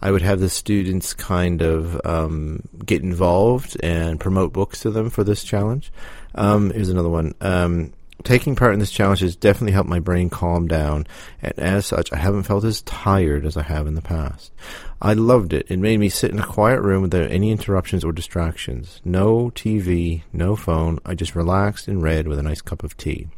I 0.02 0.10
would 0.10 0.22
have 0.22 0.40
the 0.40 0.50
students 0.50 1.14
kind 1.14 1.62
of 1.62 2.00
um, 2.04 2.68
get 2.84 3.02
involved 3.02 3.76
and 3.82 4.18
promote 4.18 4.52
books 4.52 4.80
to 4.80 4.90
them 4.90 5.10
for 5.10 5.22
this 5.22 5.44
challenge. 5.44 5.92
Um, 6.34 6.70
here's 6.70 6.88
another 6.88 7.08
one. 7.08 7.34
Um, 7.40 7.92
taking 8.24 8.56
part 8.56 8.74
in 8.74 8.80
this 8.80 8.90
challenge 8.90 9.20
has 9.20 9.36
definitely 9.36 9.72
helped 9.72 9.88
my 9.88 10.00
brain 10.00 10.28
calm 10.28 10.66
down, 10.66 11.06
and 11.40 11.56
as 11.56 11.86
such, 11.86 12.12
I 12.12 12.16
haven't 12.16 12.42
felt 12.44 12.64
as 12.64 12.82
tired 12.82 13.46
as 13.46 13.56
I 13.56 13.62
have 13.62 13.86
in 13.86 13.94
the 13.94 14.02
past. 14.02 14.52
I 15.00 15.14
loved 15.14 15.52
it. 15.52 15.66
It 15.68 15.78
made 15.78 16.00
me 16.00 16.08
sit 16.08 16.32
in 16.32 16.38
a 16.38 16.46
quiet 16.46 16.80
room 16.80 17.02
without 17.02 17.30
any 17.30 17.50
interruptions 17.50 18.04
or 18.04 18.12
distractions. 18.12 19.00
No 19.04 19.50
TV, 19.50 20.22
no 20.32 20.56
phone. 20.56 20.98
I 21.04 21.14
just 21.14 21.36
relaxed 21.36 21.86
and 21.86 22.02
read 22.02 22.26
with 22.26 22.38
a 22.38 22.42
nice 22.42 22.60
cup 22.60 22.82
of 22.82 22.96
tea. 22.96 23.28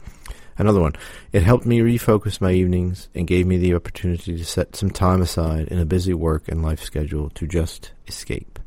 Another 0.57 0.81
one. 0.81 0.95
It 1.33 1.43
helped 1.43 1.67
me 1.67 1.81
refocus 1.81 2.41
my 2.41 2.53
evenings 2.53 3.09
and 3.15 3.27
gave 3.27 3.47
me 3.47 3.59
the 3.59 3.75
opportunity 3.75 4.37
to 4.37 4.45
set 4.45 4.77
some 4.77 4.91
time 4.91 5.21
aside 5.21 5.69
in 5.69 5.79
a 5.79 5.85
busy 5.85 6.15
work 6.15 6.49
and 6.49 6.63
life 6.63 6.83
schedule 6.83 7.31
to 7.31 7.47
just 7.47 7.93
escape. 8.07 8.59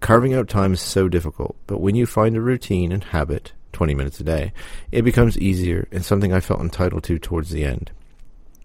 Carving 0.00 0.34
out 0.34 0.48
time 0.48 0.72
is 0.72 0.80
so 0.80 1.08
difficult, 1.08 1.56
but 1.66 1.80
when 1.80 1.94
you 1.94 2.06
find 2.06 2.36
a 2.36 2.40
routine 2.40 2.90
and 2.90 3.04
habit, 3.04 3.52
20 3.72 3.94
minutes 3.94 4.18
a 4.18 4.24
day, 4.24 4.52
it 4.90 5.02
becomes 5.02 5.38
easier 5.38 5.86
and 5.92 6.04
something 6.04 6.32
I 6.32 6.40
felt 6.40 6.60
entitled 6.60 7.04
to 7.04 7.18
towards 7.18 7.50
the 7.50 7.64
end. 7.64 7.92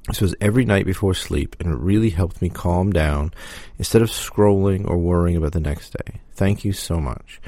This 0.08 0.22
was 0.22 0.36
every 0.39 0.65
night 0.65 0.86
before 0.86 1.15
sleep, 1.15 1.55
and 1.60 1.74
it 1.74 1.77
really 1.77 2.12
helped 2.12 2.41
me 2.41 2.50
calm 2.50 2.91
down 2.91 3.34
instead 3.79 4.03
of 4.03 4.10
scrolling 4.10 4.88
or 4.88 4.98
worrying 4.98 5.36
about 5.36 5.53
the 5.53 5.60
next 5.60 5.91
day. 5.91 6.22
Thank 6.34 6.63
you 6.63 6.74
so 6.74 7.00
much. 7.00 7.41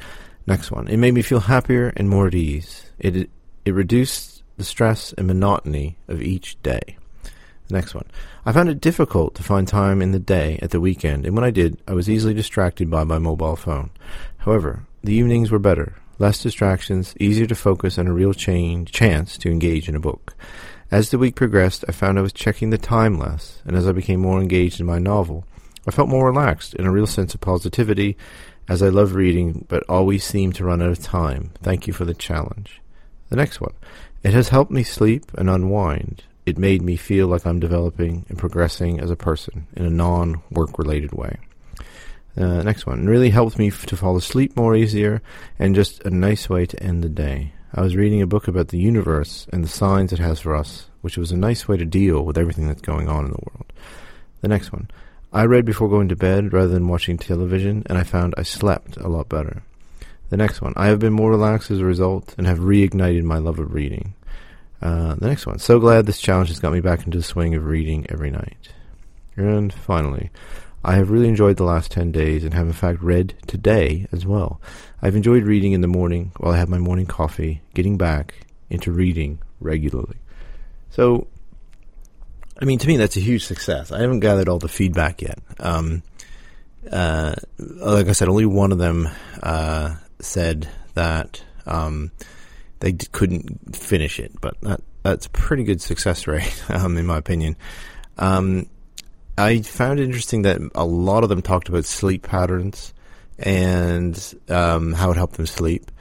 Next 0.48 0.72
one. 0.72 0.88
It 0.88 0.98
made 0.98 1.14
me 1.14 1.22
feel 1.22 1.42
happier 1.42 1.94
and 1.96 2.10
more 2.10 2.28
at 2.28 2.34
ease. 2.34 2.90
It, 2.98 3.30
it 3.64 3.74
reduced 3.74 4.37
the 4.58 4.64
stress 4.64 5.14
and 5.14 5.28
monotony 5.28 5.98
of 6.08 6.22
each 6.22 6.62
day. 6.62 6.98
The 7.68 7.74
next 7.74 7.94
one. 7.94 8.06
I 8.46 8.52
found 8.52 8.70
it 8.70 8.82
difficult 8.82 9.36
to 9.36 9.44
find 9.44 9.68
time 9.68 10.02
in 10.02 10.12
the 10.12 10.20
day 10.20 10.60
at 10.62 10.72
the 10.72 10.82
weekend, 10.82 11.26
and 11.26 11.36
when 11.36 11.44
I 11.44 11.52
did, 11.52 11.82
I 11.88 11.94
was 11.94 12.10
easily 12.10 12.34
distracted 12.34 12.90
by 12.90 13.04
my 13.04 13.20
mobile 13.20 13.56
phone. 13.56 13.92
However, 14.40 14.86
the 15.04 15.14
evenings 15.14 15.52
were 15.52 15.60
better 15.60 15.96
less 16.20 16.42
distractions, 16.42 17.14
easier 17.20 17.46
to 17.46 17.56
focus, 17.56 17.98
and 17.98 18.10
a 18.10 18.14
real 18.14 18.34
change, 18.34 18.92
chance 18.92 19.38
to 19.38 19.52
engage 19.52 19.88
in 19.88 19.96
a 19.96 20.00
book. 20.00 20.36
As 20.90 21.10
the 21.10 21.18
week 21.18 21.36
progressed, 21.36 21.86
I 21.88 21.92
found 21.92 22.18
I 22.18 22.22
was 22.22 22.34
checking 22.34 22.70
the 22.70 22.78
time 22.78 23.20
less, 23.20 23.62
and 23.66 23.76
as 23.76 23.88
I 23.88 23.92
became 23.92 24.22
more 24.22 24.40
engaged 24.40 24.80
in 24.80 24.86
my 24.86 25.00
novel, 25.00 25.46
I 25.88 25.92
felt 25.92 26.10
more 26.10 26.26
relaxed 26.26 26.74
and 26.74 26.88
a 26.88 26.92
real 26.92 27.08
sense 27.08 27.34
of 27.34 27.42
positivity 27.42 28.18
as 28.68 28.82
I 28.82 28.90
love 28.90 29.16
reading 29.16 29.66
but 29.70 29.84
always 29.88 30.24
seem 30.24 30.52
to 30.54 30.66
run 30.66 30.82
out 30.82 30.90
of 30.90 31.00
time. 31.00 31.52
Thank 31.62 31.88
you 31.88 31.94
for 31.94 32.06
the 32.06 32.14
challenge. 32.14 32.82
The 33.30 33.36
next 33.36 33.62
one. 33.62 33.74
It 34.28 34.34
has 34.34 34.50
helped 34.50 34.72
me 34.72 34.84
sleep 34.84 35.32
and 35.38 35.50
unwind. 35.50 36.26
It 36.46 36.58
made 36.58 36.82
me 36.82 36.98
feel 36.98 37.28
like 37.28 37.48
I'm 37.48 37.62
developing 37.62 38.26
and 38.28 38.38
progressing 38.38 39.00
as 39.00 39.10
a 39.10 39.16
person 39.16 39.68
in 39.74 39.86
a 39.86 39.90
non 39.90 40.42
work 40.52 40.78
related 40.78 41.14
way. 41.14 41.38
Uh, 42.36 42.62
next 42.62 42.86
one. 42.86 43.06
really 43.08 43.30
helped 43.30 43.58
me 43.58 43.70
f- 43.70 43.86
to 43.86 43.96
fall 43.96 44.18
asleep 44.18 44.58
more 44.58 44.76
easier 44.76 45.22
and 45.58 45.76
just 45.76 46.04
a 46.04 46.10
nice 46.10 46.50
way 46.50 46.66
to 46.66 46.84
end 46.84 47.06
the 47.06 47.10
day. 47.10 47.54
I 47.74 47.80
was 47.80 47.96
reading 47.96 48.22
a 48.22 48.28
book 48.28 48.50
about 48.50 48.68
the 48.68 48.78
universe 48.78 49.48
and 49.54 49.64
the 49.64 49.70
signs 49.70 50.12
it 50.12 50.20
has 50.20 50.42
for 50.42 50.54
us, 50.54 50.90
which 51.00 51.18
was 51.18 51.32
a 51.32 51.38
nice 51.38 51.70
way 51.70 51.78
to 51.78 51.86
deal 51.86 52.26
with 52.26 52.38
everything 52.38 52.68
that's 52.68 52.82
going 52.82 53.08
on 53.08 53.24
in 53.24 53.32
the 53.32 53.46
world. 53.50 53.72
The 54.42 54.50
next 54.50 54.74
one. 54.74 54.92
I 55.32 55.46
read 55.46 55.64
before 55.64 55.88
going 55.88 56.10
to 56.10 56.18
bed 56.18 56.52
rather 56.52 56.68
than 56.68 56.90
watching 56.90 57.18
television, 57.18 57.84
and 57.86 57.98
I 57.98 58.04
found 58.04 58.34
I 58.38 58.44
slept 58.44 58.98
a 58.98 59.08
lot 59.08 59.30
better. 59.30 59.64
The 60.30 60.38
next 60.38 60.62
one. 60.62 60.74
I 60.76 60.88
have 60.88 61.00
been 61.00 61.14
more 61.14 61.30
relaxed 61.30 61.72
as 61.72 61.80
a 61.80 61.86
result 61.86 62.36
and 62.38 62.46
have 62.46 62.60
reignited 62.60 63.24
my 63.24 63.38
love 63.38 63.60
of 63.60 63.74
reading. 63.74 64.16
Uh, 64.82 65.16
the 65.16 65.28
next 65.28 65.48
one. 65.48 65.60
So 65.60 65.80
glad 65.80 66.06
this 66.06 66.20
challenge 66.20 66.50
has 66.50 66.60
got 66.60 66.74
me 66.74 66.82
back 66.82 67.06
into 67.06 67.18
the 67.18 67.24
swing 67.24 67.56
of 67.56 67.66
reading 67.66 68.06
every 68.10 68.30
night. 68.30 68.70
And 69.36 69.74
finally, 69.74 70.30
I 70.84 70.96
have 70.96 71.10
really 71.10 71.28
enjoyed 71.28 71.58
the 71.58 71.64
last 71.64 71.92
10 71.92 72.12
days 72.12 72.44
and 72.44 72.54
have 72.54 72.68
in 72.68 72.74
fact 72.74 73.02
read 73.02 73.36
today 73.48 74.08
as 74.12 74.26
well. 74.26 74.62
I've 75.02 75.16
enjoyed 75.16 75.44
reading 75.44 75.74
in 75.74 75.82
the 75.82 75.88
morning 75.88 76.32
while 76.38 76.54
I 76.54 76.58
have 76.58 76.70
my 76.70 76.78
morning 76.78 77.06
coffee, 77.06 77.62
getting 77.74 77.98
back 77.98 78.46
into 78.70 78.92
reading 78.92 79.40
regularly. 79.60 80.18
So, 80.90 81.28
I 82.60 82.66
mean, 82.66 82.80
to 82.80 82.88
me, 82.88 82.98
that's 82.98 83.18
a 83.18 83.22
huge 83.22 83.46
success. 83.46 83.92
I 83.92 84.02
haven't 84.02 84.22
gathered 84.22 84.48
all 84.48 84.60
the 84.60 84.68
feedback 84.68 85.22
yet. 85.22 85.40
Um, 85.60 86.04
uh, 86.92 87.36
like 87.58 88.08
I 88.08 88.14
said, 88.14 88.30
only 88.30 88.46
one 88.46 88.72
of 88.72 88.78
them 88.78 89.10
uh, 89.44 89.96
said 90.20 90.68
that 90.94 91.44
um, 91.66 92.12
they 92.80 92.92
d- 92.92 93.08
couldn't 93.12 93.76
finish 93.76 94.20
it, 94.20 94.32
but 94.42 94.60
that 94.62 94.82
that's 95.04 95.26
a 95.26 95.30
pretty 95.30 95.64
good 95.64 95.82
success 95.82 96.28
rate, 96.28 96.64
um, 96.70 96.98
in 96.98 97.06
my 97.06 97.18
opinion. 97.18 97.56
Um, 98.18 98.68
I 99.38 99.62
found 99.62 100.00
it 100.00 100.04
interesting 100.04 100.42
that 100.44 100.60
a 100.74 100.86
lot 100.86 101.24
of 101.24 101.30
them 101.30 101.42
talked 101.42 101.70
about 101.70 101.86
sleep 101.86 102.24
patterns 102.24 102.94
and 103.38 104.36
um, 104.50 104.94
how 104.94 105.12
it 105.12 105.18
helped 105.18 105.38
them 105.38 105.46
sleep. 105.46 105.92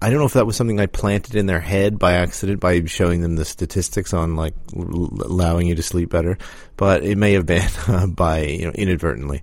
I 0.00 0.10
don't 0.10 0.20
know 0.20 0.26
if 0.26 0.32
that 0.34 0.46
was 0.46 0.56
something 0.56 0.80
I 0.80 0.86
planted 0.86 1.34
in 1.34 1.46
their 1.46 1.60
head 1.60 1.98
by 1.98 2.12
accident 2.12 2.60
by 2.60 2.84
showing 2.84 3.20
them 3.20 3.36
the 3.36 3.44
statistics 3.44 4.14
on 4.14 4.36
like 4.36 4.54
l- 4.76 5.10
allowing 5.24 5.66
you 5.66 5.74
to 5.74 5.82
sleep 5.82 6.10
better, 6.10 6.38
but 6.76 7.02
it 7.02 7.18
may 7.18 7.32
have 7.32 7.46
been 7.46 7.68
uh, 7.88 8.06
by 8.06 8.42
you 8.44 8.66
know 8.66 8.72
inadvertently. 8.72 9.42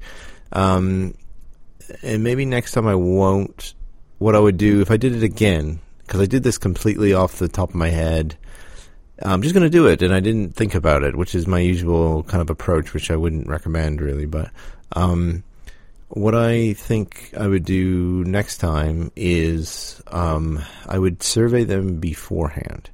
Um, 0.52 1.14
and 2.02 2.24
maybe 2.24 2.46
next 2.46 2.72
time 2.72 2.88
I 2.88 2.96
won't. 2.96 3.74
What 4.18 4.36
I 4.36 4.40
would 4.40 4.58
do 4.58 4.82
if 4.82 4.92
I 4.92 4.98
did 4.98 5.16
it 5.16 5.24
again, 5.24 5.80
because 6.10 6.22
I 6.22 6.26
did 6.26 6.42
this 6.42 6.58
completely 6.58 7.14
off 7.14 7.38
the 7.38 7.48
top 7.48 7.70
of 7.70 7.76
my 7.76 7.90
head. 7.90 8.36
I'm 9.22 9.44
just 9.44 9.54
going 9.54 9.64
to 9.64 9.70
do 9.70 9.86
it, 9.86 10.02
and 10.02 10.12
I 10.12 10.20
didn't 10.20 10.56
think 10.56 10.74
about 10.74 11.04
it, 11.04 11.16
which 11.16 11.36
is 11.36 11.46
my 11.46 11.60
usual 11.60 12.24
kind 12.24 12.42
of 12.42 12.50
approach, 12.50 12.96
which 12.96 13.12
I 13.12 13.16
wouldn't 13.16 13.48
recommend 13.48 14.02
really. 14.02 14.26
But 14.26 14.50
um, 14.94 15.44
what 16.08 16.34
I 16.34 16.74
think 16.74 17.32
I 17.38 17.46
would 17.46 17.64
do 17.64 18.24
next 18.24 18.58
time 18.58 19.12
is 19.16 20.02
um, 20.08 20.64
I 20.88 20.98
would 20.98 21.22
survey 21.22 21.64
them 21.64 22.00
beforehand. 22.00 22.90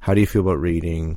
How 0.00 0.12
do 0.12 0.20
you 0.20 0.26
feel 0.26 0.42
about 0.42 0.60
reading? 0.60 1.16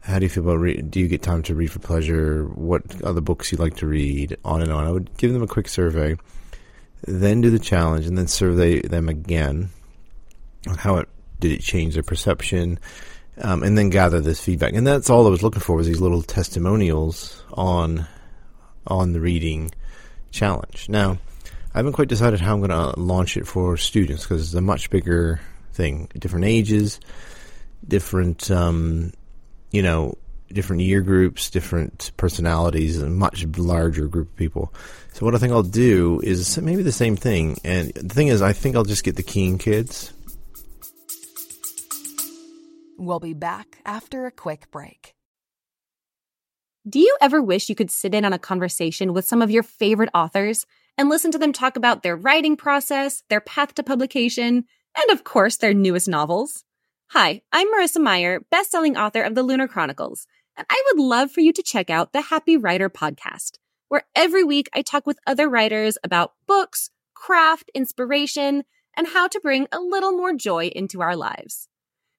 How 0.00 0.18
do 0.18 0.24
you 0.24 0.30
feel 0.30 0.44
about 0.44 0.60
reading? 0.60 0.88
Do 0.88 0.98
you 0.98 1.08
get 1.08 1.20
time 1.20 1.42
to 1.42 1.54
read 1.54 1.72
for 1.72 1.80
pleasure? 1.80 2.46
What 2.46 3.04
other 3.04 3.20
books 3.20 3.52
you 3.52 3.58
like 3.58 3.76
to 3.76 3.86
read? 3.86 4.38
On 4.46 4.62
and 4.62 4.72
on. 4.72 4.86
I 4.86 4.92
would 4.92 5.14
give 5.18 5.34
them 5.34 5.42
a 5.42 5.46
quick 5.46 5.68
survey, 5.68 6.16
then 7.06 7.42
do 7.42 7.50
the 7.50 7.58
challenge, 7.58 8.06
and 8.06 8.16
then 8.16 8.28
survey 8.28 8.80
them 8.80 9.10
again 9.10 9.68
on 10.66 10.76
how 10.76 10.96
it 10.96 11.08
did 11.40 11.52
it 11.52 11.60
change 11.60 11.94
their 11.94 12.02
perception, 12.02 12.78
um, 13.42 13.62
and 13.62 13.76
then 13.76 13.90
gather 13.90 14.20
this 14.20 14.42
feedback. 14.42 14.72
And 14.72 14.86
that's 14.86 15.10
all 15.10 15.26
I 15.26 15.30
was 15.30 15.42
looking 15.42 15.60
for 15.60 15.76
was 15.76 15.86
these 15.86 16.00
little 16.00 16.22
testimonials 16.22 17.42
on 17.52 18.06
on 18.86 19.12
the 19.12 19.20
reading 19.20 19.70
challenge. 20.30 20.88
Now, 20.88 21.18
I 21.74 21.78
haven't 21.78 21.92
quite 21.92 22.08
decided 22.08 22.40
how 22.40 22.54
I'm 22.54 22.60
going 22.60 22.70
to 22.70 22.98
launch 22.98 23.36
it 23.36 23.46
for 23.46 23.76
students 23.76 24.22
because 24.22 24.42
it's 24.42 24.54
a 24.54 24.60
much 24.60 24.90
bigger 24.90 25.40
thing. 25.72 26.08
Different 26.18 26.46
ages, 26.46 27.00
different, 27.86 28.50
um, 28.50 29.12
you 29.72 29.82
know, 29.82 30.16
different 30.52 30.82
year 30.82 31.00
groups, 31.02 31.50
different 31.50 32.12
personalities, 32.16 33.02
a 33.02 33.10
much 33.10 33.44
larger 33.58 34.06
group 34.06 34.28
of 34.28 34.36
people. 34.36 34.72
So 35.12 35.26
what 35.26 35.34
I 35.34 35.38
think 35.38 35.52
I'll 35.52 35.62
do 35.62 36.20
is 36.22 36.58
maybe 36.58 36.82
the 36.82 36.92
same 36.92 37.16
thing. 37.16 37.58
And 37.64 37.92
the 37.92 38.14
thing 38.14 38.28
is, 38.28 38.42
I 38.42 38.52
think 38.52 38.76
I'll 38.76 38.84
just 38.84 39.04
get 39.04 39.16
the 39.16 39.22
keen 39.22 39.58
kids. 39.58 40.12
We'll 42.98 43.20
be 43.20 43.34
back 43.34 43.78
after 43.84 44.24
a 44.24 44.30
quick 44.30 44.70
break. 44.70 45.14
Do 46.88 46.98
you 46.98 47.14
ever 47.20 47.42
wish 47.42 47.68
you 47.68 47.74
could 47.74 47.90
sit 47.90 48.14
in 48.14 48.24
on 48.24 48.32
a 48.32 48.38
conversation 48.38 49.12
with 49.12 49.26
some 49.26 49.42
of 49.42 49.50
your 49.50 49.62
favorite 49.62 50.08
authors 50.14 50.64
and 50.96 51.10
listen 51.10 51.30
to 51.32 51.38
them 51.38 51.52
talk 51.52 51.76
about 51.76 52.02
their 52.02 52.16
writing 52.16 52.56
process, 52.56 53.22
their 53.28 53.40
path 53.40 53.74
to 53.74 53.82
publication, 53.82 54.64
and 54.96 55.10
of 55.10 55.24
course, 55.24 55.56
their 55.56 55.74
newest 55.74 56.08
novels? 56.08 56.64
Hi, 57.08 57.42
I'm 57.52 57.70
Marissa 57.70 58.00
Meyer, 58.00 58.40
best-selling 58.50 58.96
author 58.96 59.22
of 59.22 59.34
The 59.34 59.42
Lunar 59.42 59.68
Chronicles, 59.68 60.26
and 60.56 60.66
I 60.70 60.82
would 60.86 61.02
love 61.02 61.30
for 61.30 61.40
you 61.40 61.52
to 61.52 61.62
check 61.62 61.90
out 61.90 62.14
the 62.14 62.22
Happy 62.22 62.56
Writer 62.56 62.88
podcast, 62.88 63.58
where 63.88 64.04
every 64.14 64.42
week 64.42 64.70
I 64.72 64.80
talk 64.80 65.06
with 65.06 65.18
other 65.26 65.50
writers 65.50 65.98
about 66.02 66.32
books, 66.46 66.88
craft, 67.12 67.70
inspiration, 67.74 68.64
and 68.96 69.08
how 69.08 69.28
to 69.28 69.40
bring 69.40 69.66
a 69.70 69.80
little 69.80 70.12
more 70.12 70.32
joy 70.32 70.68
into 70.68 71.02
our 71.02 71.14
lives. 71.14 71.68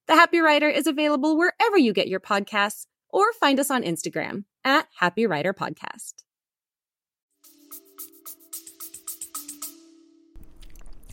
The 0.08 0.16
Happy 0.16 0.40
Writer 0.40 0.70
is 0.70 0.88
available 0.88 1.38
wherever 1.38 1.78
you 1.78 1.92
get 1.92 2.08
your 2.08 2.22
podcasts 2.22 2.86
or 3.10 3.34
find 3.34 3.60
us 3.60 3.70
on 3.70 3.84
Instagram 3.84 4.46
at 4.64 4.88
Happy 5.00 5.28
Writer 5.28 5.54
Podcast. 5.54 6.14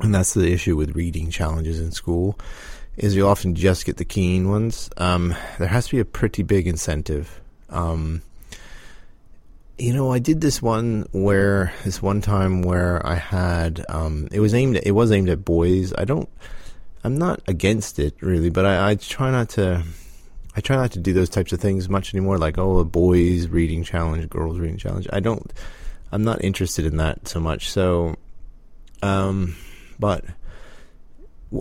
And 0.01 0.15
that's 0.15 0.35
the 0.35 0.53
issue 0.53 0.77
with 0.77 0.95
reading 0.95 1.31
challenges 1.31 1.81
in 1.81 1.91
school 1.91 2.39
is 2.97 3.17
you 3.17 3.27
often 3.27 3.57
just 3.57 3.85
get 3.85 3.97
the 3.97 4.05
keen 4.05 4.49
ones. 4.49 4.89
Um, 4.97 5.35
there 5.59 5.67
has 5.67 5.87
to 5.87 5.97
be 5.97 6.01
a 6.01 6.05
pretty 6.05 6.45
big 6.45 6.69
incentive. 6.69 7.41
Um, 7.71 8.23
you 9.77 9.93
know, 9.93 10.13
I 10.13 10.21
did 10.21 10.41
this 10.41 10.63
one 10.63 11.09
where 11.11 11.73
this 11.85 12.01
one 12.01 12.21
time 12.21 12.63
where 12.63 13.05
I 13.05 13.17
had 13.17 13.85
um, 13.89 14.29
it 14.31 14.39
was 14.39 14.55
aimed 14.55 14.77
at, 14.77 14.87
it 14.87 14.93
was 14.93 15.11
aimed 15.11 15.31
at 15.31 15.45
boys. 15.45 15.93
I 15.99 16.05
don't 16.05 16.29
I'm 17.05 17.17
not 17.17 17.43
against 17.47 17.99
it 17.99 18.15
really, 18.21 18.49
but 18.49 18.65
I, 18.65 18.91
I 18.91 18.95
try 18.97 19.31
not 19.31 19.51
to 19.51 19.85
I 20.57 20.61
try 20.61 20.77
not 20.77 20.93
to 20.93 20.99
do 20.99 21.13
those 21.13 21.29
types 21.29 21.53
of 21.53 21.61
things 21.61 21.89
much 21.89 22.15
anymore. 22.15 22.39
Like 22.39 22.59
oh, 22.59 22.79
a 22.79 22.85
boys 22.85 23.47
reading 23.49 23.85
challenge, 23.85 24.29
girls 24.31 24.59
reading 24.59 24.79
challenge. 24.79 25.07
I 25.13 25.21
don't. 25.21 25.53
I'm 26.11 26.25
not 26.25 26.43
interested 26.43 26.87
in 26.87 26.97
that 26.97 27.29
so 27.29 27.41
much. 27.41 27.71
So, 27.71 28.17
um, 29.03 29.57
but 29.99 30.25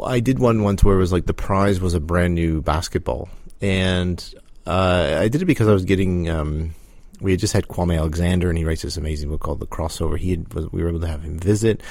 I 0.06 0.22
did 0.22 0.40
one 0.40 0.64
once 0.64 0.84
where 0.84 0.96
it 0.96 1.00
was 1.00 1.12
like 1.12 1.26
the 1.26 1.34
prize 1.34 1.82
was 1.82 1.94
a 1.94 2.00
brand 2.00 2.36
new 2.36 2.62
basketball, 2.62 3.30
and 3.62 4.34
uh, 4.66 5.18
I 5.20 5.28
did 5.28 5.42
it 5.42 5.46
because 5.46 5.68
I 5.68 5.74
was 5.74 5.86
getting. 5.86 6.30
Um, 6.30 6.74
we 7.20 7.32
had 7.32 7.40
just 7.40 7.54
had 7.54 7.68
Kwame 7.68 7.98
Alexander, 7.98 8.50
and 8.50 8.58
he 8.58 8.64
writes 8.64 8.82
this 8.82 8.98
amazing 8.98 9.30
book 9.30 9.42
called 9.42 9.60
The 9.60 9.68
Crossover. 9.68 10.18
He 10.18 10.32
had, 10.32 10.54
we 10.54 10.84
were 10.84 10.90
able 10.90 11.00
to 11.02 11.08
have 11.08 11.24
him 11.24 11.40
visit, 11.40 11.82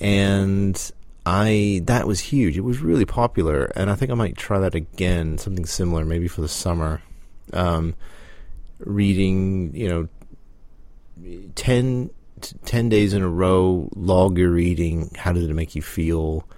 and 0.00 0.92
I 1.26 1.82
that 1.84 2.06
was 2.06 2.20
huge. 2.20 2.56
It 2.56 2.62
was 2.62 2.78
really 2.78 3.04
popular, 3.04 3.64
and 3.74 3.90
I 3.90 3.96
think 3.96 4.12
I 4.12 4.14
might 4.14 4.36
try 4.36 4.60
that 4.60 4.76
again, 4.76 5.38
something 5.38 5.66
similar, 5.66 6.04
maybe 6.04 6.28
for 6.28 6.40
the 6.40 6.48
summer. 6.48 7.02
Um, 7.52 7.96
reading, 8.78 9.74
you 9.74 9.88
know, 9.88 10.08
10, 11.54 12.10
10 12.64 12.88
days 12.88 13.12
in 13.12 13.22
a 13.22 13.28
row, 13.28 13.88
log 13.96 14.38
your 14.38 14.50
reading. 14.50 15.10
How 15.16 15.32
did 15.32 15.50
it 15.50 15.54
make 15.54 15.74
you 15.74 15.82
feel? 15.82 16.48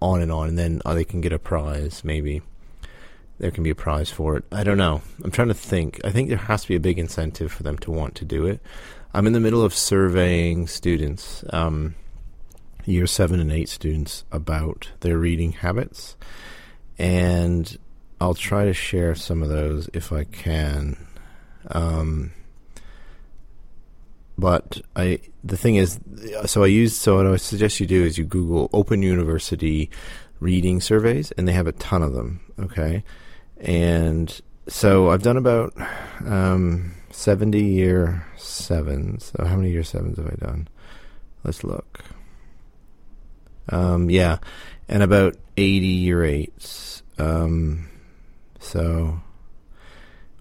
On 0.00 0.20
and 0.20 0.32
on, 0.32 0.48
and 0.48 0.58
then 0.58 0.82
oh, 0.84 0.94
they 0.94 1.04
can 1.04 1.20
get 1.20 1.32
a 1.32 1.38
prize. 1.38 2.02
Maybe 2.04 2.42
there 3.38 3.50
can 3.50 3.64
be 3.64 3.70
a 3.70 3.74
prize 3.74 4.10
for 4.10 4.36
it. 4.36 4.44
I 4.52 4.64
don't 4.64 4.78
know. 4.78 5.02
I'm 5.24 5.30
trying 5.30 5.48
to 5.48 5.54
think. 5.54 6.00
I 6.04 6.10
think 6.10 6.28
there 6.28 6.38
has 6.38 6.62
to 6.62 6.68
be 6.68 6.76
a 6.76 6.80
big 6.80 6.98
incentive 6.98 7.50
for 7.50 7.62
them 7.62 7.78
to 7.78 7.90
want 7.90 8.14
to 8.16 8.24
do 8.24 8.46
it. 8.46 8.60
I'm 9.14 9.26
in 9.26 9.32
the 9.32 9.40
middle 9.40 9.62
of 9.62 9.74
surveying 9.74 10.66
students. 10.66 11.44
Um, 11.50 11.94
year 12.84 13.06
seven 13.06 13.40
and 13.40 13.52
eight 13.52 13.68
students 13.68 14.24
about 14.32 14.90
their 15.00 15.18
reading 15.18 15.52
habits. 15.52 16.16
And 16.98 17.76
I'll 18.20 18.34
try 18.34 18.64
to 18.64 18.74
share 18.74 19.14
some 19.14 19.42
of 19.42 19.48
those 19.48 19.88
if 19.92 20.12
I 20.12 20.24
can. 20.24 20.96
Um, 21.70 22.32
but 24.38 24.80
I 24.96 25.20
the 25.44 25.56
thing 25.56 25.76
is, 25.76 26.00
so 26.46 26.64
I 26.64 26.66
use 26.66 26.96
so 26.96 27.16
what 27.16 27.26
I 27.26 27.36
suggest 27.36 27.80
you 27.80 27.86
do 27.86 28.04
is 28.04 28.18
you 28.18 28.24
Google 28.24 28.70
Open 28.72 29.02
University 29.02 29.90
reading 30.40 30.80
surveys, 30.80 31.30
and 31.32 31.46
they 31.46 31.52
have 31.52 31.66
a 31.66 31.72
ton 31.72 32.02
of 32.02 32.12
them. 32.12 32.40
Okay, 32.58 33.04
and 33.58 34.40
so 34.68 35.10
I've 35.10 35.22
done 35.22 35.36
about 35.36 35.74
um, 36.24 36.94
seventy 37.10 37.64
year 37.64 38.26
sevens. 38.36 39.32
So 39.36 39.44
how 39.44 39.56
many 39.56 39.70
year 39.70 39.84
sevens 39.84 40.16
have 40.16 40.26
I 40.26 40.36
done? 40.44 40.68
Let's 41.44 41.64
look. 41.64 42.04
Um, 43.68 44.10
yeah, 44.10 44.38
and 44.88 45.02
about 45.02 45.36
eighty 45.56 45.86
year 45.86 46.24
eights. 46.24 47.02
Um, 47.18 47.88
so 48.58 49.20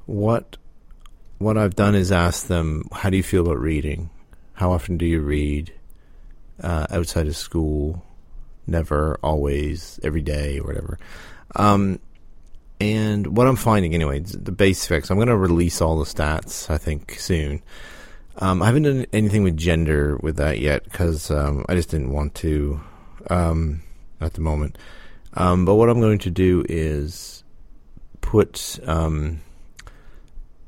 what 0.05 0.57
what 1.37 1.57
I've 1.57 1.75
done 1.75 1.95
is 1.95 2.11
ask 2.11 2.47
them, 2.47 2.87
how 2.91 3.09
do 3.09 3.17
you 3.17 3.23
feel 3.23 3.45
about 3.45 3.59
reading? 3.59 4.09
How 4.53 4.71
often 4.71 4.97
do 4.97 5.05
you 5.05 5.21
read 5.21 5.73
uh, 6.61 6.85
outside 6.91 7.27
of 7.27 7.35
school? 7.35 8.05
Never, 8.67 9.19
always, 9.23 9.99
every 10.03 10.21
day, 10.21 10.59
or 10.59 10.67
whatever. 10.67 10.99
Um, 11.55 11.99
and 12.79 13.35
what 13.35 13.47
I'm 13.47 13.55
finding, 13.55 13.95
anyway, 13.95 14.19
the 14.19 14.51
basics. 14.51 15.09
I'm 15.09 15.17
going 15.17 15.27
to 15.29 15.37
release 15.37 15.81
all 15.81 15.97
the 15.97 16.05
stats, 16.05 16.69
I 16.69 16.77
think, 16.77 17.15
soon. 17.19 17.63
Um, 18.37 18.61
I 18.61 18.67
haven't 18.67 18.83
done 18.83 19.05
anything 19.11 19.43
with 19.43 19.57
gender 19.57 20.17
with 20.17 20.37
that 20.37 20.59
yet 20.59 20.83
because 20.83 21.31
um, 21.31 21.65
I 21.67 21.75
just 21.75 21.89
didn't 21.89 22.11
want 22.11 22.35
to 22.35 22.81
um, 23.29 23.81
at 24.19 24.33
the 24.33 24.41
moment. 24.41 24.77
Um, 25.33 25.65
but 25.65 25.75
what 25.75 25.89
I'm 25.89 26.01
going 26.01 26.19
to 26.19 26.29
do 26.29 26.65
is 26.67 27.43
put 28.19 28.79
um, 28.85 29.41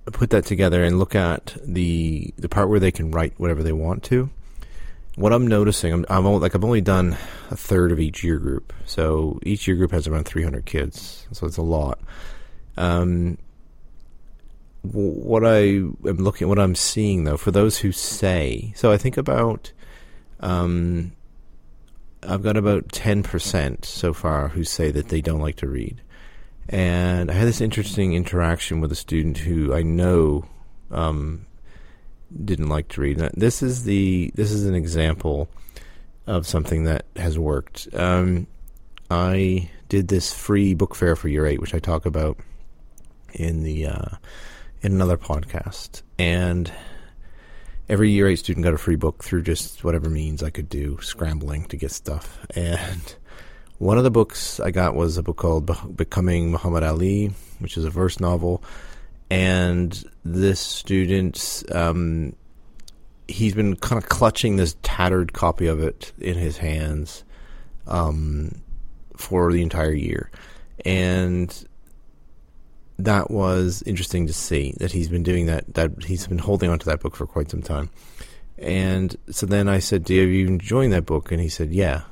put 0.06 0.30
that 0.32 0.46
together 0.46 0.84
and 0.84 1.00
look 1.00 1.16
at 1.16 1.56
the 1.64 2.34
the 2.38 2.50
part 2.50 2.70
where 2.70 2.80
they 2.80 2.92
can 2.92 3.12
write 3.12 3.34
whatever 3.38 3.64
they 3.64 3.74
want 3.74 4.04
to. 4.04 4.30
What 5.16 5.32
I'm 5.32 5.46
noticing, 5.46 5.94
I'm, 5.94 6.06
I'm 6.10 6.26
only, 6.26 6.40
like 6.40 6.56
I've 6.56 6.64
only 6.64 6.82
done 6.82 7.16
a 7.52 7.56
third 7.56 7.92
of 7.92 8.00
each 8.00 8.24
year 8.24 8.40
group, 8.40 8.74
so 8.86 9.40
each 9.44 9.68
year 9.68 9.78
group 9.78 9.92
has 9.92 10.08
around 10.08 10.24
300 10.24 10.66
kids, 10.66 11.28
so 11.32 11.46
it's 11.46 11.58
a 11.58 11.62
lot. 11.62 12.00
Um, 12.78 13.38
what 14.82 15.46
I 15.46 15.60
am 15.60 16.18
looking, 16.18 16.50
what 16.50 16.58
I'm 16.58 16.74
seeing 16.74 17.26
though, 17.26 17.38
for 17.38 17.52
those 17.52 17.78
who 17.78 17.92
say, 17.92 18.74
so 18.76 18.92
I 18.92 18.98
think 18.98 19.16
about, 19.16 19.72
um, 20.40 21.12
I've 22.28 22.44
got 22.44 22.58
about 22.58 22.92
ten 22.92 23.24
percent 23.24 23.86
so 23.86 24.14
far 24.14 24.50
who 24.50 24.64
say 24.64 24.92
that 24.92 25.10
they 25.10 25.22
don't 25.22 25.42
like 25.42 25.58
to 25.58 25.68
read, 25.68 26.02
and 26.70 27.30
I 27.30 27.34
had 27.34 27.48
this 27.48 27.62
interesting 27.62 28.14
interaction 28.14 28.82
with 28.82 28.92
a 28.92 28.96
student 28.96 29.38
who 29.38 29.74
I 29.74 29.84
know 29.84 30.46
um, 30.92 31.46
didn't 32.44 32.70
like 32.70 32.88
to 32.90 33.02
read. 33.02 33.18
This 33.36 33.62
is 33.62 33.84
the 33.84 34.32
this 34.36 34.52
is 34.52 34.66
an 34.66 34.76
example 34.76 35.50
of 36.28 36.48
something 36.48 36.86
that 36.86 37.06
has 37.16 37.38
worked. 37.38 37.88
Um, 37.94 38.48
I 39.12 39.70
did 39.90 40.08
this 40.08 40.34
free 40.34 40.74
book 40.74 40.96
fair 40.96 41.16
for 41.16 41.28
year 41.28 41.46
eight, 41.46 41.62
which 41.62 41.76
I 41.76 41.80
talk 41.80 42.06
about 42.06 42.38
in 43.34 43.64
the 43.64 43.88
uh, 43.88 44.16
in 44.82 44.94
another 44.94 45.18
podcast, 45.18 46.02
and 46.18 46.72
every 47.94 48.10
year 48.10 48.28
eight 48.28 48.40
student 48.40 48.64
got 48.64 48.74
a 48.74 48.78
free 48.78 48.96
book 48.96 49.24
through 49.24 49.44
just 49.44 49.84
whatever 49.84 50.10
means 50.10 50.42
I 50.42 50.50
could 50.50 50.68
do, 50.68 51.00
scrambling 51.02 51.66
to 51.66 51.78
get 51.78 51.92
stuff. 51.92 52.40
And 52.56 53.16
one 53.78 54.00
of 54.00 54.04
the 54.04 54.10
books 54.10 54.60
I 54.60 54.72
got 54.72 54.96
was 54.96 55.18
a 55.18 55.24
book 55.24 55.38
called 55.38 55.96
Becoming 55.96 56.52
Muhammad 56.52 56.82
Ali, 56.82 57.32
which 57.60 57.78
is 57.78 57.86
a 57.86 57.92
verse 57.92 58.20
novel 58.20 58.64
and 59.30 60.04
this 60.26 60.60
student 60.60 61.64
um, 61.72 62.36
he's 63.28 63.54
been 63.54 63.76
kind 63.76 64.02
of 64.02 64.10
clutching 64.10 64.58
this 64.58 64.76
tattered 64.84 65.34
copy 65.34 65.68
of 65.68 65.80
it 65.80 66.12
in 66.20 66.36
his 66.36 66.58
hands 66.58 67.24
um, 67.88 68.62
for 69.16 69.52
the 69.52 69.62
entire 69.62 69.94
year 69.94 70.30
and 70.86 71.68
that 73.00 73.32
was 73.32 73.84
interesting 73.86 74.28
to 74.28 74.34
see 74.34 74.74
that 74.80 74.92
he's 74.92 75.10
been 75.10 75.24
doing 75.24 75.48
that 75.48 75.74
that 75.74 76.04
he's 76.04 76.28
been 76.28 76.38
holding 76.38 76.70
on 76.70 76.80
to 76.80 76.86
that 76.86 77.00
book 77.00 77.16
for 77.16 77.26
quite 77.26 77.50
some 77.50 77.62
time 77.62 77.90
and 78.58 79.16
so 79.30 79.46
then 79.46 79.68
I 79.68 79.80
said, 79.80 80.04
"Do 80.04 80.14
you 80.14 80.48
enjoying 80.48 80.92
that 80.92 81.06
book?" 81.06 81.32
And 81.32 81.42
he 81.42 81.50
said, 81.50 81.72
"Yeah." 81.72 82.04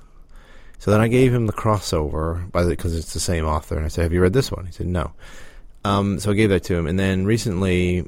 So 0.80 0.92
then 0.92 1.00
I 1.00 1.08
gave 1.08 1.34
him 1.34 1.46
the 1.46 1.54
crossover 1.54 2.52
by 2.52 2.66
because 2.66 2.96
it's 2.96 3.14
the 3.14 3.20
same 3.20 3.46
author, 3.46 3.78
and 3.78 3.86
I 3.86 3.90
said, 3.90 4.04
"Have 4.04 4.14
you 4.14 4.22
read 4.22 4.34
this 4.34 4.52
one?" 4.52 4.66
He 4.66 4.72
said, 4.72 4.88
"No." 4.88 5.12
Um, 5.84 6.20
so 6.20 6.32
I 6.32 6.34
gave 6.34 6.50
that 6.50 6.64
to 6.66 6.76
him, 6.76 6.88
and 6.88 7.00
then 7.00 7.26
recently, 7.26 8.08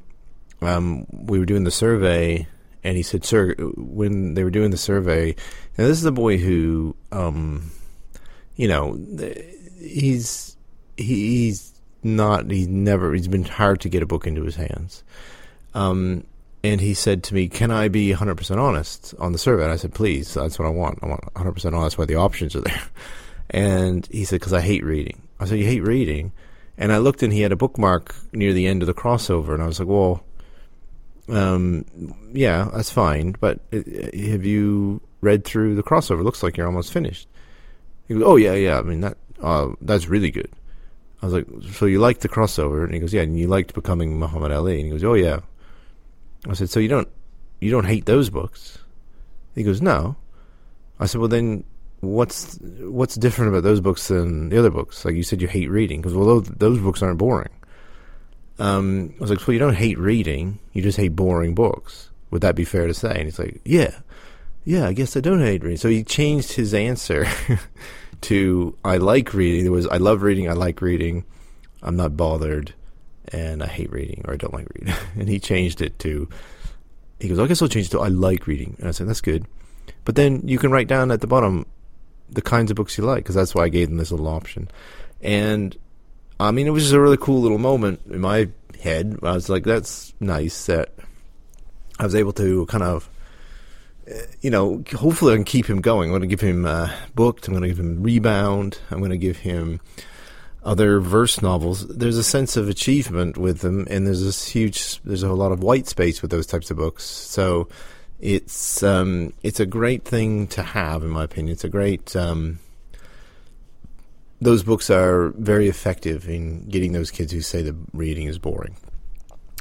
um, 0.61 1.05
we 1.11 1.39
were 1.39 1.45
doing 1.45 1.63
the 1.63 1.71
survey, 1.71 2.47
and 2.83 2.97
he 2.97 3.03
said, 3.03 3.23
"Sir, 3.23 3.55
when 3.77 4.33
they 4.33 4.43
were 4.43 4.51
doing 4.51 4.71
the 4.71 4.77
survey, 4.77 5.35
now 5.77 5.87
this 5.87 5.97
is 5.99 6.05
a 6.05 6.11
boy 6.11 6.37
who, 6.37 6.95
um, 7.11 7.71
you 8.55 8.67
know, 8.67 8.99
he's 9.79 10.57
he's 10.97 11.72
not 12.03 12.49
he's 12.49 12.67
never 12.67 13.13
he's 13.13 13.27
been 13.27 13.43
hard 13.43 13.81
to 13.81 13.89
get 13.89 14.03
a 14.03 14.07
book 14.07 14.27
into 14.27 14.43
his 14.43 14.55
hands." 14.55 15.03
Um, 15.73 16.25
and 16.63 16.79
he 16.79 16.93
said 16.93 17.23
to 17.23 17.33
me, 17.33 17.47
"Can 17.47 17.71
I 17.71 17.87
be 17.87 18.13
100% 18.13 18.57
honest 18.57 19.13
on 19.19 19.31
the 19.31 19.37
survey?" 19.37 19.63
And 19.63 19.71
I 19.71 19.77
said, 19.77 19.93
"Please, 19.93 20.33
that's 20.33 20.59
what 20.59 20.67
I 20.67 20.71
want. 20.71 20.99
I 21.01 21.07
want 21.07 21.21
100% 21.33 21.73
honest 21.73 21.97
why 21.97 22.05
the 22.05 22.15
options 22.15 22.55
are 22.55 22.61
there." 22.61 22.83
And 23.49 24.07
he 24.07 24.25
said, 24.25 24.39
"Because 24.39 24.53
I 24.53 24.61
hate 24.61 24.83
reading." 24.83 25.21
I 25.39 25.45
said, 25.45 25.59
"You 25.59 25.65
hate 25.65 25.83
reading?" 25.83 26.31
And 26.77 26.91
I 26.91 26.97
looked 26.97 27.21
and 27.21 27.31
he 27.31 27.41
had 27.41 27.51
a 27.51 27.55
bookmark 27.55 28.15
near 28.31 28.53
the 28.53 28.67
end 28.67 28.81
of 28.81 28.87
the 28.87 28.93
crossover, 28.93 29.53
and 29.53 29.61
I 29.61 29.67
was 29.67 29.79
like, 29.79 29.87
well, 29.87 30.23
um, 31.29 31.85
yeah, 32.33 32.69
that's 32.73 32.89
fine, 32.89 33.35
but 33.39 33.59
uh, 33.71 33.77
have 33.77 34.45
you 34.45 35.01
read 35.21 35.45
through 35.45 35.75
the 35.75 35.83
crossover? 35.83 36.23
Looks 36.23 36.41
like 36.41 36.57
you're 36.57 36.67
almost 36.67 36.91
finished. 36.91 37.27
He 38.07 38.15
goes, 38.15 38.23
oh, 38.25 38.35
yeah, 38.37 38.53
yeah, 38.53 38.79
I 38.79 38.81
mean, 38.81 39.01
that 39.01 39.17
uh, 39.41 39.69
that's 39.81 40.07
really 40.07 40.31
good. 40.31 40.49
I 41.23 41.25
was 41.25 41.33
like, 41.35 41.47
so 41.75 41.85
you 41.85 41.99
liked 41.99 42.19
the 42.19 42.27
crossover? 42.27 42.83
And 42.83 42.93
he 42.93 42.99
goes, 42.99 43.13
yeah, 43.13 43.21
and 43.21 43.39
you 43.39 43.47
liked 43.47 43.73
becoming 43.73 44.19
Muhammad 44.19 44.51
Ali? 44.51 44.75
And 44.75 44.85
he 44.87 44.91
goes, 44.91 45.05
oh, 45.05 45.13
yeah. 45.13 45.39
I 46.49 46.53
said, 46.53 46.69
so 46.69 46.81
you 46.81 46.89
don't 46.89 47.07
you 47.61 47.71
don't 47.71 47.85
hate 47.85 48.05
those 48.05 48.29
books? 48.29 48.77
He 49.55 49.63
goes, 49.63 49.81
no. 49.81 50.17
I 50.99 51.05
said, 51.05 51.21
well, 51.21 51.29
then 51.29 51.63
what's 52.01 52.59
what's 52.81 53.15
different 53.15 53.51
about 53.51 53.63
those 53.63 53.79
books 53.79 54.09
than 54.09 54.49
the 54.49 54.59
other 54.59 54.69
books? 54.69 55.05
Like 55.05 55.15
you 55.15 55.23
said, 55.23 55.41
you 55.41 55.47
hate 55.47 55.69
reading 55.69 56.01
because 56.01 56.13
well, 56.13 56.25
those, 56.25 56.47
those 56.49 56.79
books 56.79 57.01
aren't 57.01 57.19
boring. 57.19 57.53
Um, 58.59 59.13
I 59.17 59.21
was 59.21 59.29
like, 59.29 59.47
well, 59.47 59.53
you 59.53 59.59
don't 59.59 59.75
hate 59.75 59.97
reading, 59.97 60.59
you 60.73 60.81
just 60.81 60.97
hate 60.97 61.15
boring 61.15 61.55
books. 61.55 62.09
Would 62.31 62.41
that 62.41 62.55
be 62.55 62.65
fair 62.65 62.85
to 62.85 62.93
say? 62.93 63.11
And 63.11 63.23
he's 63.23 63.39
like, 63.39 63.61
yeah, 63.63 63.97
yeah, 64.65 64.87
I 64.87 64.93
guess 64.93 65.15
I 65.15 65.21
don't 65.21 65.39
hate 65.39 65.63
reading. 65.63 65.77
So 65.77 65.87
he 65.87 66.03
changed 66.03 66.51
his 66.51 66.73
answer 66.73 67.25
to 68.23 68.77
I 68.83 68.97
like 68.97 69.33
reading. 69.33 69.65
It 69.65 69.69
was 69.69 69.87
I 69.87 69.97
love 69.97 70.21
reading, 70.21 70.49
I 70.49 70.53
like 70.53 70.81
reading, 70.81 71.25
I'm 71.81 71.95
not 71.95 72.17
bothered, 72.17 72.73
and 73.29 73.63
I 73.63 73.67
hate 73.67 73.91
reading 73.91 74.23
or 74.25 74.33
I 74.33 74.37
don't 74.37 74.53
like 74.53 74.67
reading. 74.73 74.93
and 75.19 75.29
he 75.29 75.39
changed 75.39 75.81
it 75.81 75.97
to 75.99 76.27
he 77.19 77.29
goes, 77.29 77.39
I 77.39 77.47
guess 77.47 77.61
I'll 77.61 77.69
change 77.69 77.87
it 77.87 77.91
to 77.91 77.99
I 78.01 78.09
like 78.09 78.47
reading. 78.47 78.75
And 78.79 78.87
I 78.87 78.91
said, 78.91 79.07
that's 79.07 79.21
good. 79.21 79.45
But 80.03 80.15
then 80.15 80.41
you 80.45 80.57
can 80.57 80.71
write 80.71 80.87
down 80.87 81.11
at 81.11 81.21
the 81.21 81.27
bottom 81.27 81.65
the 82.29 82.41
kinds 82.41 82.71
of 82.71 82.75
books 82.75 82.97
you 82.97 83.03
like 83.03 83.23
because 83.23 83.35
that's 83.35 83.55
why 83.55 83.63
I 83.63 83.69
gave 83.69 83.89
them 83.89 83.97
this 83.97 84.11
little 84.11 84.27
option. 84.27 84.69
And 85.21 85.77
I 86.39 86.51
mean, 86.51 86.67
it 86.67 86.71
was 86.71 86.83
just 86.83 86.93
a 86.93 86.99
really 86.99 87.17
cool 87.17 87.41
little 87.41 87.57
moment 87.57 88.01
in 88.09 88.19
my 88.19 88.49
head. 88.81 89.17
I 89.23 89.33
was 89.33 89.49
like, 89.49 89.63
that's 89.63 90.13
nice 90.19 90.65
that 90.65 90.93
I 91.99 92.03
was 92.03 92.15
able 92.15 92.33
to 92.33 92.65
kind 92.65 92.83
of, 92.83 93.09
you 94.41 94.49
know, 94.49 94.83
hopefully 94.95 95.33
I 95.33 95.35
can 95.35 95.45
keep 95.45 95.69
him 95.69 95.81
going. 95.81 96.09
I'm 96.09 96.11
going 96.11 96.21
to 96.21 96.27
give 96.27 96.41
him 96.41 96.65
uh, 96.65 96.91
booked. 97.15 97.47
I'm 97.47 97.53
going 97.53 97.63
to 97.63 97.69
give 97.69 97.79
him 97.79 98.03
rebound. 98.03 98.79
I'm 98.91 98.99
going 98.99 99.11
to 99.11 99.17
give 99.17 99.37
him 99.37 99.79
other 100.63 100.99
verse 100.99 101.41
novels. 101.41 101.87
There's 101.87 102.17
a 102.17 102.23
sense 102.23 102.55
of 102.57 102.69
achievement 102.69 103.37
with 103.37 103.59
them, 103.59 103.87
and 103.89 104.07
there's 104.07 104.23
this 104.23 104.47
huge, 104.47 105.01
there's 105.03 105.23
a 105.23 105.33
lot 105.33 105.51
of 105.51 105.61
white 105.61 105.87
space 105.87 106.21
with 106.21 106.31
those 106.31 106.47
types 106.47 106.71
of 106.71 106.77
books. 106.77 107.03
So 107.03 107.67
it's 108.19 108.81
um, 108.83 109.33
it's 109.43 109.59
a 109.59 109.65
great 109.65 110.05
thing 110.05 110.47
to 110.47 110.63
have, 110.63 111.03
in 111.03 111.09
my 111.09 111.23
opinion. 111.23 111.53
It's 111.53 111.65
a 111.65 111.69
great. 111.69 112.15
Um, 112.15 112.59
those 114.41 114.63
books 114.63 114.89
are 114.89 115.29
very 115.37 115.69
effective 115.69 116.27
in 116.27 116.67
getting 116.67 116.91
those 116.91 117.11
kids 117.11 117.31
who 117.31 117.41
say 117.41 117.61
the 117.61 117.75
reading 117.93 118.27
is 118.27 118.37
boring. 118.37 118.75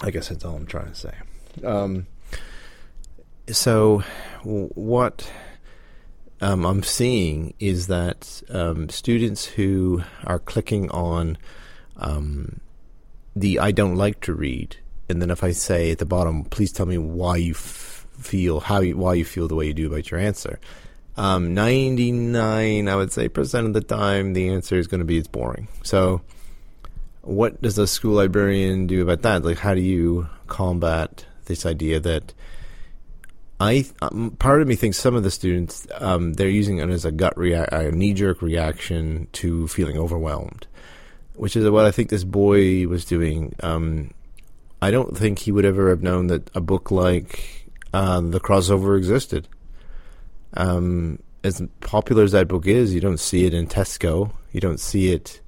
I 0.03 0.11
guess 0.11 0.29
that's 0.29 0.45
all 0.45 0.57
I'm 0.57 0.67
trying 0.67 0.93
to 0.93 0.95
say. 0.95 1.15
Um, 1.65 2.07
so, 3.51 4.03
what 4.43 5.31
um, 6.41 6.65
I'm 6.65 6.83
seeing 6.83 7.55
is 7.59 7.87
that 7.89 8.43
um, 8.51 8.89
students 8.89 9.45
who 9.45 10.03
are 10.25 10.39
clicking 10.39 10.91
on 10.91 11.39
um, 11.97 12.61
the 13.35 13.59
"I 13.59 13.73
don't 13.73 13.97
like 13.97 14.21
to 14.23 14.35
read," 14.35 14.77
and 15.09 15.21
then 15.21 15.31
if 15.31 15.43
I 15.43 15.53
say 15.53 15.91
at 15.91 15.99
the 15.99 16.07
bottom, 16.07 16.45
"Please 16.45 16.73
tell 16.73 16.87
me 16.87 16.99
why 16.99 17.37
you." 17.37 17.53
F- 17.53 17.93
feel 18.23 18.61
how 18.61 18.81
you, 18.81 18.97
why 18.97 19.15
you 19.15 19.25
feel 19.25 19.49
the 19.49 19.55
way 19.55 19.67
you 19.67 19.75
do 19.75 19.87
about 19.87 20.11
your 20.11 20.21
answer. 20.21 20.59
Um, 21.17 21.55
99, 21.55 22.89
I 22.89 22.97
would 22.97 23.13
say, 23.13 23.29
percent 23.29 23.67
of 23.67 23.75
the 23.75 23.83
time, 23.83 24.33
the 24.33 24.49
answer 24.49 24.79
is 24.79 24.87
going 24.87 25.01
to 25.01 25.05
be 25.05 25.19
it's 25.19 25.29
boring. 25.29 25.69
So, 25.83 26.23
what 27.21 27.61
does 27.61 27.77
a 27.79 27.87
school 27.87 28.15
librarian 28.15 28.87
do 28.87 29.03
about 29.03 29.23
that? 29.23 29.45
Like, 29.45 29.59
how 29.59 29.75
do 29.75 29.81
you 29.81 30.29
combat 30.47 31.27
this 31.45 31.67
idea 31.67 32.01
that 32.01 32.33
I 33.63 33.85
um, 34.01 34.33
part 34.41 34.61
of 34.61 34.67
me 34.67 34.75
thinks 34.75 34.99
some 34.99 35.15
of 35.15 35.23
the 35.23 35.31
students 35.31 35.87
um, 36.01 36.33
they're 36.33 36.49
using 36.49 36.79
it 36.79 36.91
as 36.91 37.05
a 37.05 37.13
gut 37.13 37.39
rea- 37.39 37.69
a 37.71 37.93
knee 37.93 38.13
jerk 38.13 38.43
reaction 38.43 39.29
to 39.35 39.69
feeling 39.69 39.97
overwhelmed, 39.97 40.67
which 41.37 41.55
is 41.55 41.71
what 41.71 41.85
I 41.85 41.93
think 41.93 42.09
this 42.09 42.25
boy 42.25 42.89
was 42.89 43.05
doing. 43.05 43.55
Um, 43.61 44.11
I 44.81 44.91
don't 44.91 45.17
think 45.17 45.39
he 45.39 45.53
would 45.53 45.65
ever 45.65 45.91
have 45.91 46.03
known 46.03 46.27
that 46.27 46.51
a 46.57 46.61
book 46.61 46.91
like 46.91 47.69
uh, 47.95 48.21
the 48.21 48.41
crossover 48.41 48.99
existed. 48.99 49.47
Um, 50.55 51.21
as 51.45 51.63
popular 51.79 52.25
as 52.25 52.33
that 52.33 52.49
book 52.49 52.67
is, 52.67 52.93
you 52.93 53.01
don't 53.01 53.21
see 53.21 53.45
it 53.45 53.55
in 53.55 53.69
Tesco. 53.69 54.33
You 54.51 54.61
don't 54.61 54.81
see 54.81 55.13
it. 55.13 55.41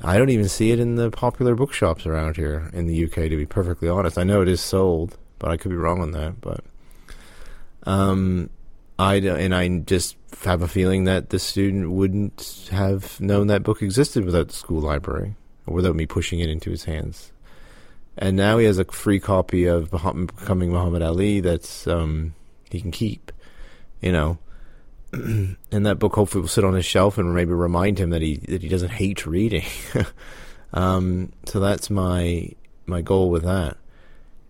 I 0.00 0.16
don't 0.16 0.30
even 0.30 0.48
see 0.48 0.70
it 0.70 0.78
in 0.78 0.94
the 0.94 1.10
popular 1.10 1.56
bookshops 1.56 2.06
around 2.06 2.36
here 2.36 2.70
in 2.72 2.86
the 2.86 3.04
UK. 3.04 3.14
To 3.14 3.36
be 3.36 3.46
perfectly 3.46 3.88
honest, 3.88 4.16
I 4.16 4.22
know 4.22 4.42
it 4.42 4.48
is 4.48 4.60
sold, 4.60 5.18
but 5.40 5.50
I 5.50 5.56
could 5.56 5.72
be 5.72 5.76
wrong 5.76 6.00
on 6.00 6.12
that. 6.12 6.40
But 6.40 6.62
um, 7.86 8.50
I 8.98 9.16
and 9.16 9.54
I 9.54 9.68
just 9.78 10.16
have 10.42 10.62
a 10.62 10.68
feeling 10.68 11.04
that 11.04 11.30
the 11.30 11.38
student 11.38 11.90
wouldn't 11.90 12.68
have 12.70 13.20
known 13.20 13.46
that 13.46 13.62
book 13.62 13.80
existed 13.80 14.24
without 14.24 14.48
the 14.48 14.54
school 14.54 14.80
library 14.80 15.34
or 15.66 15.74
without 15.74 15.96
me 15.96 16.06
pushing 16.06 16.40
it 16.40 16.50
into 16.50 16.70
his 16.70 16.84
hands 16.84 17.32
and 18.18 18.36
now 18.36 18.58
he 18.58 18.64
has 18.66 18.78
a 18.78 18.84
free 18.84 19.20
copy 19.20 19.66
of 19.66 19.90
Becoming 19.90 20.72
Muhammad 20.72 21.02
Ali 21.02 21.40
that's 21.40 21.86
um, 21.86 22.34
he 22.70 22.80
can 22.80 22.90
keep, 22.90 23.30
you 24.00 24.12
know. 24.12 24.38
and 25.12 25.56
that 25.70 25.98
book 25.98 26.14
hopefully 26.14 26.40
will 26.40 26.48
sit 26.48 26.64
on 26.64 26.74
his 26.74 26.84
shelf 26.84 27.18
and 27.18 27.34
maybe 27.34 27.52
remind 27.52 27.98
him 27.98 28.10
that 28.10 28.22
he 28.22 28.36
that 28.48 28.62
he 28.62 28.68
doesn't 28.68 28.90
hate 28.90 29.26
reading. 29.26 29.66
um, 30.72 31.32
so 31.44 31.60
that's 31.60 31.90
my 31.90 32.50
my 32.86 33.02
goal 33.02 33.30
with 33.30 33.44
that. 33.44 33.76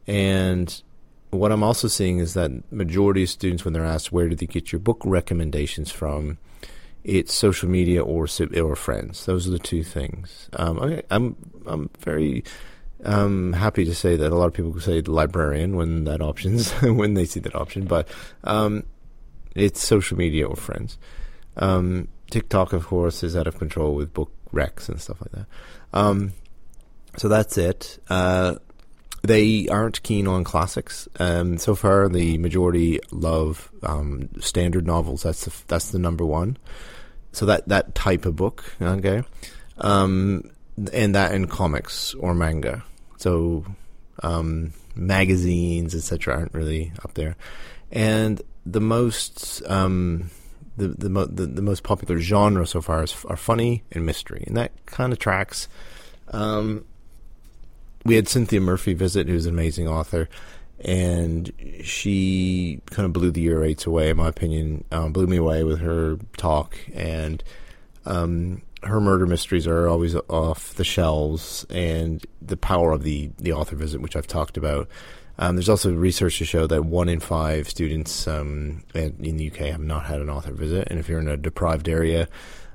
And 0.06 0.82
what 1.30 1.52
I'm 1.52 1.62
also 1.62 1.88
seeing 1.88 2.18
is 2.18 2.34
that 2.34 2.50
majority 2.72 3.24
of 3.24 3.28
students, 3.28 3.64
when 3.64 3.74
they're 3.74 3.84
asked 3.84 4.12
where 4.12 4.28
do 4.28 4.36
they 4.36 4.46
get 4.46 4.72
your 4.72 4.78
book 4.78 5.02
recommendations 5.04 5.90
from, 5.90 6.38
it's 7.04 7.32
social 7.32 7.68
media 7.68 8.02
or 8.02 8.26
or 8.56 8.76
friends. 8.76 9.26
Those 9.26 9.46
are 9.46 9.50
the 9.50 9.58
two 9.58 9.84
things. 9.84 10.48
Um, 10.54 10.80
I, 10.80 11.02
I'm 11.10 11.36
I'm 11.66 11.90
very 12.00 12.44
I'm 13.04 13.52
happy 13.52 13.84
to 13.84 13.94
say 13.94 14.16
that 14.16 14.32
a 14.32 14.34
lot 14.34 14.46
of 14.46 14.54
people 14.54 14.78
say 14.80 15.00
librarian 15.02 15.76
when 15.76 16.04
that 16.04 16.20
options 16.20 16.72
when 16.82 17.14
they 17.14 17.24
see 17.24 17.40
that 17.40 17.54
option, 17.54 17.84
but 17.84 18.08
um, 18.44 18.84
it's 19.54 19.84
social 19.84 20.16
media 20.16 20.46
or 20.46 20.56
friends. 20.56 20.98
Um, 21.56 22.08
TikTok, 22.30 22.72
of 22.72 22.86
course, 22.86 23.22
is 23.22 23.36
out 23.36 23.46
of 23.46 23.58
control 23.58 23.94
with 23.94 24.12
book 24.12 24.32
recs 24.52 24.88
and 24.88 25.00
stuff 25.00 25.20
like 25.20 25.32
that. 25.32 25.46
Um, 25.92 26.32
so 27.16 27.28
that's 27.28 27.56
it. 27.56 27.98
Uh, 28.08 28.56
they 29.26 29.68
aren't 29.68 30.02
keen 30.02 30.26
on 30.26 30.44
classics. 30.44 31.08
Um, 31.18 31.58
so 31.58 31.74
far, 31.74 32.08
the 32.08 32.38
majority 32.38 33.00
love 33.10 33.70
um, 33.82 34.28
standard 34.40 34.86
novels. 34.86 35.22
That's 35.22 35.44
the, 35.44 35.52
that's 35.66 35.90
the 35.90 35.98
number 35.98 36.24
one. 36.24 36.56
So 37.32 37.46
that 37.46 37.68
that 37.68 37.94
type 37.94 38.24
of 38.24 38.36
book, 38.36 38.64
okay, 38.80 39.22
um, 39.78 40.50
and 40.92 41.14
that 41.14 41.34
in 41.34 41.48
comics 41.48 42.14
or 42.14 42.34
manga. 42.34 42.82
So 43.18 43.64
um, 44.22 44.72
magazines, 44.94 45.94
etc., 45.94 46.34
aren't 46.34 46.54
really 46.54 46.92
up 47.04 47.14
there. 47.14 47.36
And 47.92 48.40
the 48.64 48.80
most 48.80 49.62
um, 49.66 50.30
the 50.76 50.88
the, 50.88 51.10
mo- 51.10 51.26
the, 51.26 51.46
the 51.46 51.62
most 51.62 51.82
popular 51.82 52.18
genre 52.20 52.66
so 52.66 52.80
far 52.80 53.02
is 53.02 53.14
are 53.26 53.36
funny 53.36 53.82
and 53.92 54.06
mystery, 54.06 54.44
and 54.46 54.56
that 54.56 54.72
kind 54.86 55.12
of 55.12 55.18
tracks. 55.18 55.68
Um, 56.28 56.84
we 58.06 58.16
had 58.16 58.28
Cynthia 58.28 58.60
Murphy 58.60 58.94
visit, 58.94 59.28
who's 59.28 59.46
an 59.46 59.54
amazing 59.54 59.88
author, 59.88 60.28
and 60.80 61.52
she 61.82 62.80
kind 62.86 63.06
of 63.06 63.12
blew 63.12 63.30
the 63.30 63.40
year 63.40 63.60
rates 63.60 63.86
away, 63.86 64.10
in 64.10 64.16
my 64.16 64.28
opinion. 64.28 64.84
Um, 64.92 65.12
blew 65.12 65.26
me 65.26 65.36
away 65.36 65.64
with 65.64 65.80
her 65.80 66.18
talk, 66.36 66.76
and 66.94 67.42
um, 68.04 68.62
her 68.82 69.00
murder 69.00 69.26
mysteries 69.26 69.66
are 69.66 69.88
always 69.88 70.14
off 70.28 70.74
the 70.74 70.84
shelves, 70.84 71.66
and 71.70 72.24
the 72.40 72.56
power 72.56 72.92
of 72.92 73.02
the 73.02 73.30
the 73.38 73.52
author 73.52 73.76
visit, 73.76 74.00
which 74.00 74.16
I've 74.16 74.26
talked 74.26 74.56
about. 74.56 74.88
Um, 75.38 75.56
there's 75.56 75.68
also 75.68 75.92
research 75.92 76.38
to 76.38 76.46
show 76.46 76.66
that 76.66 76.86
one 76.86 77.10
in 77.10 77.20
five 77.20 77.68
students 77.68 78.26
um, 78.26 78.82
in 78.94 79.36
the 79.36 79.50
UK 79.50 79.58
have 79.66 79.80
not 79.80 80.06
had 80.06 80.20
an 80.20 80.30
author 80.30 80.52
visit, 80.52 80.88
and 80.90 80.98
if 80.98 81.08
you're 81.08 81.20
in 81.20 81.28
a 81.28 81.36
deprived 81.36 81.88
area, 81.88 82.28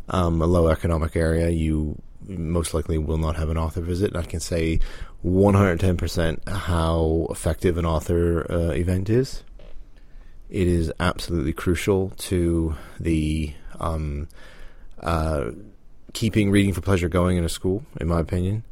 um, 0.09 0.41
a 0.41 0.45
low 0.45 0.67
economic 0.67 1.15
area, 1.15 1.49
you 1.49 1.99
most 2.27 2.73
likely 2.73 2.97
will 2.97 3.17
not 3.17 3.35
have 3.35 3.49
an 3.49 3.57
author 3.57 3.81
visit. 3.81 4.11
And 4.11 4.23
I 4.23 4.27
can 4.27 4.39
say 4.39 4.79
110% 5.25 6.49
how 6.49 7.27
effective 7.29 7.77
an 7.77 7.85
author 7.85 8.51
uh, 8.51 8.71
event 8.71 9.09
is. 9.09 9.43
It 10.49 10.67
is 10.67 10.91
absolutely 10.99 11.53
crucial 11.53 12.09
to 12.17 12.75
the 12.99 13.53
um, 13.79 14.27
uh, 14.99 15.51
keeping 16.13 16.51
reading 16.51 16.73
for 16.73 16.81
pleasure 16.81 17.09
going 17.09 17.37
in 17.37 17.45
a 17.45 17.49
school, 17.49 17.85
in 17.99 18.07
my 18.07 18.19
opinion. 18.19 18.63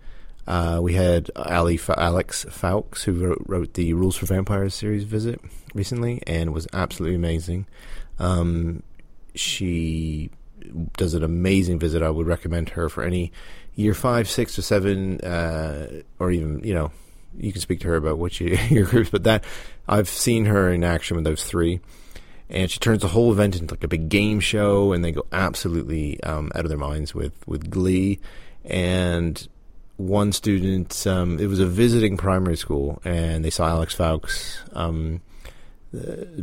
Uh, 0.47 0.79
we 0.81 0.93
had 0.93 1.29
Ali 1.35 1.79
Alex 1.95 2.43
Foulkes, 2.49 3.03
who 3.03 3.13
wrote, 3.13 3.43
wrote, 3.45 3.73
the 3.75 3.93
Rules 3.93 4.15
for 4.15 4.25
Vampires 4.25 4.73
series, 4.73 5.03
visit 5.03 5.39
recently, 5.75 6.23
and 6.25 6.53
was 6.53 6.67
absolutely 6.73 7.15
amazing. 7.15 7.67
Um, 8.17 8.81
she 9.35 10.31
does 10.97 11.13
an 11.13 11.23
amazing 11.23 11.77
visit. 11.77 12.01
I 12.01 12.09
would 12.09 12.25
recommend 12.25 12.69
her 12.69 12.89
for 12.89 13.03
any 13.03 13.31
year 13.79 13.93
five, 13.93 14.29
six, 14.29 14.59
or 14.59 14.61
seven, 14.61 15.21
uh, 15.21 16.01
or 16.19 16.31
even 16.31 16.59
you 16.63 16.73
know, 16.73 16.91
you 17.37 17.51
can 17.51 17.61
speak 17.61 17.79
to 17.81 17.87
her 17.87 17.95
about 17.95 18.17
what 18.17 18.39
you, 18.39 18.57
your 18.69 18.85
groups. 18.85 19.09
But 19.09 19.23
that 19.23 19.45
I've 19.87 20.09
seen 20.09 20.45
her 20.45 20.71
in 20.71 20.83
action 20.83 21.15
with 21.15 21.23
those 21.23 21.43
three, 21.43 21.79
and 22.49 22.69
she 22.69 22.79
turns 22.79 23.01
the 23.01 23.07
whole 23.07 23.31
event 23.31 23.55
into 23.55 23.73
like 23.73 23.83
a 23.83 23.87
big 23.87 24.09
game 24.09 24.41
show, 24.41 24.91
and 24.91 25.03
they 25.03 25.11
go 25.11 25.25
absolutely 25.31 26.21
um, 26.23 26.51
out 26.55 26.65
of 26.65 26.69
their 26.69 26.77
minds 26.77 27.15
with 27.15 27.33
with 27.47 27.69
glee. 27.69 28.19
And 28.65 29.47
one 29.95 30.33
student, 30.33 31.07
um, 31.07 31.39
it 31.39 31.47
was 31.47 31.59
a 31.59 31.65
visiting 31.65 32.17
primary 32.17 32.57
school, 32.57 33.01
and 33.05 33.45
they 33.45 33.49
saw 33.49 33.67
Alex 33.67 33.95
Foulkes' 33.95 34.61
um, 34.73 35.21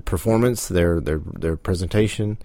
performance, 0.07 0.69
their 0.69 1.01
their 1.01 1.21
their 1.35 1.57
presentation 1.57 2.39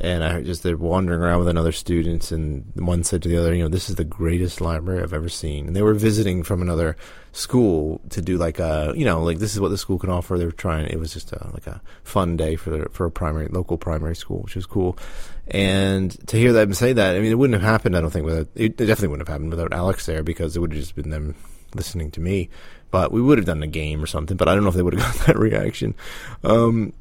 and 0.00 0.22
I 0.22 0.42
just 0.42 0.62
they're 0.62 0.76
wandering 0.76 1.20
around 1.20 1.40
with 1.40 1.48
another 1.48 1.72
students, 1.72 2.30
and 2.30 2.70
one 2.76 3.02
said 3.02 3.20
to 3.22 3.28
the 3.28 3.36
other, 3.36 3.52
you 3.52 3.64
know, 3.64 3.68
this 3.68 3.90
is 3.90 3.96
the 3.96 4.04
greatest 4.04 4.60
library 4.60 5.02
I've 5.02 5.12
ever 5.12 5.28
seen. 5.28 5.66
And 5.66 5.74
they 5.74 5.82
were 5.82 5.94
visiting 5.94 6.44
from 6.44 6.62
another 6.62 6.96
school 7.32 8.00
to 8.10 8.22
do 8.22 8.38
like 8.38 8.60
a, 8.60 8.92
you 8.96 9.04
know, 9.04 9.22
like 9.22 9.38
this 9.38 9.54
is 9.54 9.60
what 9.60 9.70
the 9.70 9.78
school 9.78 9.98
can 9.98 10.08
offer. 10.08 10.38
They 10.38 10.44
were 10.44 10.52
trying. 10.52 10.86
It 10.86 11.00
was 11.00 11.12
just 11.12 11.32
a, 11.32 11.50
like 11.52 11.66
a 11.66 11.82
fun 12.04 12.36
day 12.36 12.54
for 12.54 12.70
the, 12.70 12.88
for 12.90 13.06
a 13.06 13.10
primary 13.10 13.48
local 13.48 13.76
primary 13.76 14.14
school, 14.14 14.42
which 14.42 14.54
was 14.54 14.66
cool. 14.66 14.96
And 15.48 16.16
to 16.28 16.36
hear 16.36 16.52
them 16.52 16.74
say 16.74 16.92
that, 16.92 17.16
I 17.16 17.18
mean, 17.18 17.32
it 17.32 17.38
wouldn't 17.38 17.60
have 17.60 17.68
happened. 17.68 17.96
I 17.96 18.00
don't 18.00 18.10
think 18.10 18.24
without 18.24 18.46
it, 18.54 18.64
it 18.64 18.76
definitely 18.76 19.08
wouldn't 19.08 19.26
have 19.26 19.34
happened 19.34 19.50
without 19.50 19.72
Alex 19.72 20.06
there 20.06 20.22
because 20.22 20.56
it 20.56 20.60
would 20.60 20.72
have 20.72 20.80
just 20.80 20.94
been 20.94 21.10
them 21.10 21.34
listening 21.74 22.12
to 22.12 22.20
me. 22.20 22.50
But 22.92 23.10
we 23.10 23.20
would 23.20 23.38
have 23.38 23.46
done 23.46 23.64
a 23.64 23.68
game 23.68 24.00
or 24.00 24.06
something. 24.06 24.36
But 24.36 24.46
I 24.46 24.54
don't 24.54 24.62
know 24.62 24.70
if 24.70 24.76
they 24.76 24.82
would 24.82 24.94
have 24.94 25.16
got 25.16 25.26
that 25.26 25.38
reaction. 25.38 25.96
Um, 26.44 26.92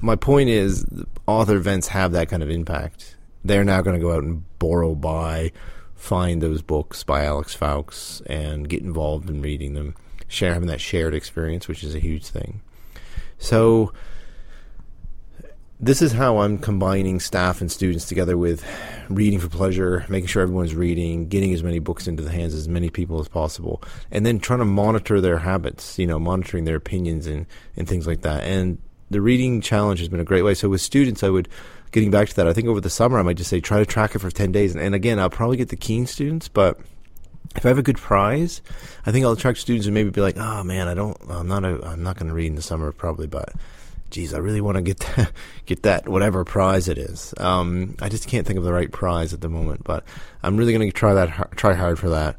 my 0.00 0.16
point 0.16 0.48
is, 0.48 0.84
author 1.26 1.56
events 1.56 1.88
have 1.88 2.12
that 2.12 2.28
kind 2.28 2.42
of 2.42 2.50
impact. 2.50 3.16
They're 3.44 3.64
now 3.64 3.82
going 3.82 3.96
to 3.96 4.02
go 4.02 4.12
out 4.12 4.22
and 4.22 4.44
borrow, 4.58 4.94
buy, 4.94 5.52
find 5.94 6.42
those 6.42 6.62
books 6.62 7.02
by 7.04 7.24
Alex 7.24 7.54
Foulkes 7.54 8.22
and 8.26 8.68
get 8.68 8.82
involved 8.82 9.28
in 9.28 9.42
reading 9.42 9.74
them, 9.74 9.94
share 10.28 10.52
having 10.52 10.68
that 10.68 10.80
shared 10.80 11.14
experience, 11.14 11.68
which 11.68 11.84
is 11.84 11.94
a 11.94 11.98
huge 12.00 12.26
thing. 12.26 12.60
So 13.38 13.92
this 15.80 16.00
is 16.00 16.12
how 16.12 16.38
I'm 16.38 16.58
combining 16.58 17.20
staff 17.20 17.60
and 17.60 17.70
students 17.70 18.06
together 18.06 18.38
with 18.38 18.64
reading 19.08 19.38
for 19.38 19.48
pleasure, 19.48 20.06
making 20.08 20.28
sure 20.28 20.42
everyone's 20.42 20.74
reading, 20.74 21.28
getting 21.28 21.52
as 21.52 21.62
many 21.62 21.78
books 21.78 22.06
into 22.06 22.22
the 22.22 22.30
hands 22.30 22.54
of 22.54 22.60
as 22.60 22.68
many 22.68 22.90
people 22.90 23.20
as 23.20 23.28
possible, 23.28 23.82
and 24.10 24.24
then 24.24 24.38
trying 24.38 24.60
to 24.60 24.64
monitor 24.64 25.20
their 25.20 25.38
habits, 25.38 25.98
you 25.98 26.06
know, 26.06 26.18
monitoring 26.18 26.64
their 26.64 26.76
opinions 26.76 27.26
and, 27.26 27.46
and 27.76 27.88
things 27.88 28.06
like 28.06 28.22
that. 28.22 28.44
And 28.44 28.78
the 29.14 29.20
reading 29.20 29.60
challenge 29.60 30.00
has 30.00 30.08
been 30.08 30.18
a 30.18 30.24
great 30.24 30.42
way. 30.42 30.54
So 30.54 30.68
with 30.68 30.80
students, 30.80 31.22
I 31.22 31.30
would 31.30 31.48
getting 31.92 32.10
back 32.10 32.28
to 32.28 32.34
that. 32.34 32.48
I 32.48 32.52
think 32.52 32.66
over 32.66 32.80
the 32.80 32.90
summer, 32.90 33.16
I 33.16 33.22
might 33.22 33.36
just 33.36 33.48
say 33.48 33.60
try 33.60 33.78
to 33.78 33.86
track 33.86 34.16
it 34.16 34.18
for 34.18 34.28
ten 34.28 34.50
days. 34.50 34.74
And, 34.74 34.82
and 34.82 34.92
again, 34.92 35.20
I'll 35.20 35.30
probably 35.30 35.56
get 35.56 35.68
the 35.68 35.76
keen 35.76 36.06
students, 36.06 36.48
but 36.48 36.80
if 37.54 37.64
I 37.64 37.68
have 37.68 37.78
a 37.78 37.82
good 37.82 37.96
prize, 37.96 38.60
I 39.06 39.12
think 39.12 39.24
I'll 39.24 39.32
attract 39.32 39.58
students 39.58 39.86
and 39.86 39.94
maybe 39.94 40.10
be 40.10 40.20
like, 40.20 40.36
oh 40.36 40.64
man, 40.64 40.88
I 40.88 40.94
don't, 40.94 41.16
I'm 41.30 41.46
not, 41.46 41.64
a, 41.64 41.80
I'm 41.86 42.02
not 42.02 42.16
going 42.16 42.26
to 42.26 42.34
read 42.34 42.48
in 42.48 42.56
the 42.56 42.62
summer 42.62 42.90
probably, 42.90 43.28
but 43.28 43.52
geez, 44.10 44.34
I 44.34 44.38
really 44.38 44.60
want 44.60 44.76
to 44.78 44.82
get 44.82 44.98
that, 45.16 45.30
get 45.64 45.84
that 45.84 46.08
whatever 46.08 46.44
prize 46.44 46.88
it 46.88 46.98
is. 46.98 47.32
Um, 47.38 47.94
I 48.02 48.08
just 48.08 48.26
can't 48.26 48.44
think 48.44 48.58
of 48.58 48.64
the 48.64 48.72
right 48.72 48.90
prize 48.90 49.32
at 49.32 49.40
the 49.40 49.48
moment, 49.48 49.84
but 49.84 50.04
I'm 50.42 50.56
really 50.56 50.72
going 50.72 50.90
to 50.90 50.92
try 50.92 51.14
that, 51.14 51.56
try 51.56 51.74
hard 51.74 52.00
for 52.00 52.08
that, 52.08 52.36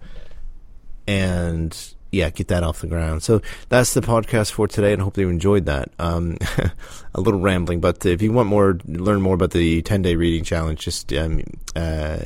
and 1.08 1.95
yeah, 2.16 2.30
get 2.30 2.48
that 2.48 2.64
off 2.64 2.80
the 2.80 2.88
ground. 2.88 3.24
So 3.24 3.42
that's 3.68 3.94
the 3.94 4.02
podcast 4.02 4.52
for 4.52 4.68
today, 4.68 4.94
and 4.94 5.02
I 5.02 5.04
hope 5.04 5.18
you 5.18 5.30
enjoyed 5.30 5.66
that. 5.66 5.92
Um, 6.00 6.38
a 7.14 7.20
little 7.20 7.42
rambling, 7.42 7.82
but 7.82 8.06
if 8.06 8.22
you 8.22 8.32
want 8.32 8.48
more, 8.48 8.80
learn 8.86 9.22
more 9.22 9.36
about 9.36 9.52
the 9.52 9.82
10 9.82 10.02
day 10.02 10.16
reading 10.16 10.46
challenge, 10.46 10.80
just 10.80 11.12
um, 11.14 11.44
uh, 11.76 12.20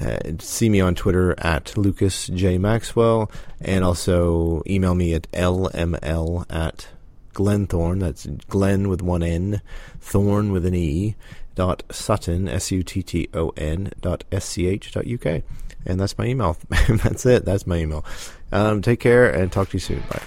uh, 0.00 0.18
see 0.40 0.68
me 0.68 0.80
on 0.80 0.96
Twitter 0.96 1.34
at 1.38 1.76
Lucas 1.76 2.26
J 2.26 2.58
Maxwell, 2.58 3.30
and 3.60 3.84
also 3.84 4.62
email 4.66 4.96
me 4.96 5.14
at 5.14 5.30
lml 5.30 6.44
at 6.50 6.88
Glenthorne. 7.32 8.00
That's 8.00 8.26
Glen 8.48 8.88
with 8.88 9.02
one 9.02 9.22
N, 9.22 9.62
Thorn 10.00 10.50
with 10.50 10.66
an 10.66 10.74
E. 10.74 11.14
Dot 11.54 11.84
Sutton 11.90 12.48
S 12.48 12.70
U 12.70 12.82
T 12.82 13.02
T 13.02 13.30
O 13.32 13.48
N 13.56 13.90
dot 14.02 14.24
S 14.30 14.44
C 14.44 14.66
H 14.66 14.92
dot 14.92 15.06
U 15.06 15.16
K 15.16 15.42
and 15.86 16.00
that's 16.00 16.18
my 16.18 16.26
email. 16.26 16.56
that's 16.88 17.24
it. 17.24 17.44
That's 17.44 17.66
my 17.66 17.76
email. 17.76 18.04
Um, 18.52 18.82
take 18.82 19.00
care 19.00 19.28
and 19.28 19.50
talk 19.50 19.70
to 19.70 19.76
you 19.76 19.80
soon. 19.80 20.02
Bye. 20.10 20.22